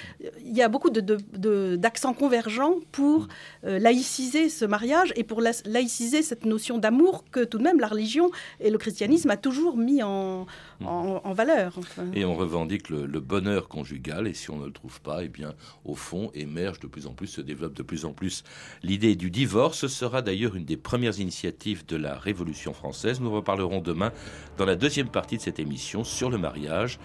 Il 0.44 0.54
y 0.54 0.60
a 0.60 0.68
beaucoup 0.68 0.90
de- 0.90 1.00
de- 1.00 1.16
de- 1.34 1.76
d'accents 1.76 2.12
convergents 2.12 2.74
pour 2.92 3.26
euh, 3.64 3.78
laïciser 3.78 4.50
ce 4.50 4.66
mariage 4.66 5.14
et 5.16 5.24
pour 5.24 5.40
la- 5.40 5.52
laïciser 5.64 6.20
cette 6.20 6.44
notion 6.44 6.76
d'amour 6.76 7.24
que 7.32 7.42
tout 7.42 7.56
de 7.56 7.62
même 7.62 7.80
la 7.80 7.86
religion 7.86 8.30
et 8.60 8.68
le 8.68 8.76
christianisme 8.76 9.30
a 9.30 9.38
toujours 9.38 9.78
mis 9.78 10.02
en, 10.02 10.46
en- 10.84 11.20
en 11.24 11.32
valeur. 11.32 11.72
enfin. 11.78 12.04
Et 12.14 12.26
on 12.26 12.36
revendique 12.36 12.90
le, 12.90 13.06
le 13.06 13.20
bonheur 13.20 13.66
conjugal, 13.78 14.26
et 14.26 14.34
si 14.34 14.50
on 14.50 14.56
ne 14.56 14.66
le 14.66 14.72
trouve 14.72 15.00
pas, 15.00 15.22
eh 15.22 15.28
bien, 15.28 15.54
au 15.84 15.94
fond, 15.94 16.32
émerge 16.34 16.80
de 16.80 16.88
plus 16.88 17.06
en 17.06 17.12
plus, 17.12 17.28
se 17.28 17.40
développe 17.40 17.74
de 17.74 17.84
plus 17.84 18.04
en 18.04 18.12
plus 18.12 18.42
l'idée 18.82 19.14
du 19.14 19.30
divorce. 19.30 19.78
Ce 19.78 19.88
sera 19.88 20.20
d'ailleurs 20.20 20.56
une 20.56 20.64
des 20.64 20.76
premières 20.76 21.20
initiatives 21.20 21.86
de 21.86 21.96
la 21.96 22.18
Révolution 22.18 22.72
française. 22.72 23.20
Nous 23.20 23.30
reparlerons 23.30 23.80
demain 23.80 24.12
dans 24.56 24.64
la 24.64 24.74
deuxième 24.74 25.08
partie 25.08 25.36
de 25.36 25.42
cette 25.42 25.60
émission 25.60 26.02
sur 26.02 26.28
le 26.28 26.38
mariage, 26.38 26.98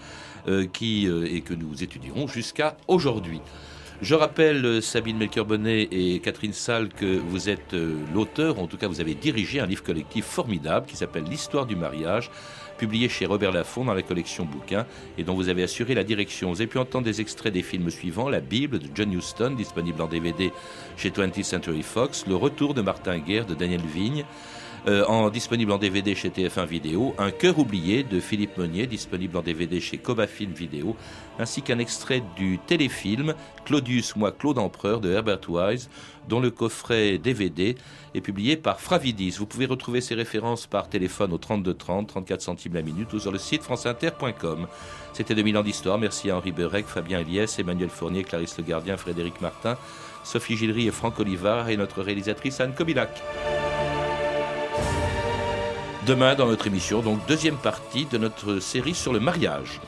euh, 0.48 0.66
qui, 0.66 1.06
euh, 1.06 1.32
et 1.32 1.42
que 1.42 1.54
nous 1.54 1.84
étudierons 1.84 2.26
jusqu'à 2.26 2.76
aujourd'hui. 2.88 3.40
Je 4.02 4.14
rappelle, 4.16 4.64
euh, 4.66 4.80
Sabine 4.80 5.16
Melchior-Bonnet 5.18 5.88
et 5.92 6.18
Catherine 6.18 6.52
Salle, 6.52 6.88
que 6.88 7.16
vous 7.16 7.48
êtes 7.48 7.74
euh, 7.74 7.94
l'auteur, 8.12 8.58
en 8.58 8.66
tout 8.66 8.76
cas 8.76 8.88
vous 8.88 9.00
avez 9.00 9.14
dirigé 9.14 9.60
un 9.60 9.66
livre 9.66 9.84
collectif 9.84 10.24
formidable 10.24 10.86
qui 10.86 10.96
s'appelle 10.96 11.22
L'histoire 11.24 11.64
du 11.64 11.76
mariage, 11.76 12.28
publié 12.76 13.08
chez 13.08 13.24
Robert 13.24 13.52
Laffont 13.52 13.84
dans 13.84 13.94
la 13.94 14.02
collection 14.02 14.46
bouquins 14.46 14.84
et 15.16 15.22
dont 15.22 15.34
vous 15.34 15.48
avez 15.48 15.62
assuré 15.62 15.94
la 15.94 16.02
direction. 16.02 16.50
Vous 16.50 16.60
avez 16.60 16.66
pu 16.66 16.78
entendre 16.78 17.04
des 17.04 17.20
extraits 17.20 17.52
des 17.52 17.62
films 17.62 17.88
suivants 17.88 18.28
La 18.28 18.40
Bible 18.40 18.80
de 18.80 18.88
John 18.92 19.12
Huston, 19.12 19.54
disponible 19.56 20.02
en 20.02 20.08
DVD 20.08 20.50
chez 20.96 21.10
20th 21.10 21.44
Century 21.44 21.82
Fox, 21.82 22.26
Le 22.26 22.34
Retour 22.34 22.74
de 22.74 22.82
Martin 22.82 23.18
Guerre 23.18 23.46
de 23.46 23.54
Daniel 23.54 23.82
Vigne, 23.82 24.24
euh, 24.86 25.04
en, 25.06 25.30
disponible 25.30 25.72
en 25.72 25.78
DVD 25.78 26.14
chez 26.14 26.28
TF1 26.28 26.66
Vidéo, 26.66 27.14
Un 27.16 27.30
cœur 27.30 27.58
oublié 27.58 28.02
de 28.02 28.20
Philippe 28.20 28.58
Monnier, 28.58 28.86
disponible 28.86 29.36
en 29.38 29.40
DVD 29.40 29.80
chez 29.80 29.96
Coba 29.96 30.26
Film 30.26 30.52
Vidéo, 30.52 30.94
ainsi 31.38 31.62
qu'un 31.62 31.78
extrait 31.78 32.22
du 32.36 32.58
téléfilm 32.58 33.34
Claudius, 33.64 34.14
moi 34.14 34.30
Claude 34.30 34.58
Empereur 34.58 35.00
de 35.00 35.10
Herbert 35.10 35.40
Wise, 35.48 35.88
dont 36.28 36.38
le 36.38 36.50
coffret 36.50 37.16
DVD 37.16 37.76
est 38.14 38.20
publié 38.20 38.56
par 38.56 38.78
Fravidis. 38.78 39.36
Vous 39.38 39.46
pouvez 39.46 39.64
retrouver 39.64 40.02
ces 40.02 40.14
références 40.14 40.66
par 40.66 40.88
téléphone 40.88 41.32
au 41.32 41.38
32 41.38 41.72
30, 41.72 42.08
34 42.08 42.42
centimes 42.42 42.74
la 42.74 42.82
minute 42.82 43.12
ou 43.14 43.18
sur 43.18 43.32
le 43.32 43.38
site 43.38 43.62
franceinter.com. 43.62 44.66
C'était 45.14 45.34
2000 45.34 45.56
ans 45.56 45.62
d'histoire. 45.62 45.98
Merci 45.98 46.30
à 46.30 46.36
Henri 46.36 46.52
Berec, 46.52 46.86
Fabien 46.86 47.20
Eliès, 47.20 47.58
Emmanuel 47.58 47.88
Fournier, 47.88 48.22
Clarisse 48.22 48.58
Le 48.58 48.64
Gardien, 48.64 48.98
Frédéric 48.98 49.40
Martin, 49.40 49.78
Sophie 50.24 50.56
Gillery 50.56 50.88
et 50.88 50.92
Franck 50.92 51.18
Olivard 51.20 51.70
et 51.70 51.76
notre 51.78 52.02
réalisatrice 52.02 52.60
Anne 52.60 52.74
Kobilac. 52.74 53.22
Demain, 56.06 56.34
dans 56.34 56.46
notre 56.46 56.66
émission, 56.66 57.00
donc 57.00 57.26
deuxième 57.26 57.56
partie 57.56 58.04
de 58.04 58.18
notre 58.18 58.58
série 58.58 58.94
sur 58.94 59.14
le 59.14 59.20
mariage. 59.20 59.80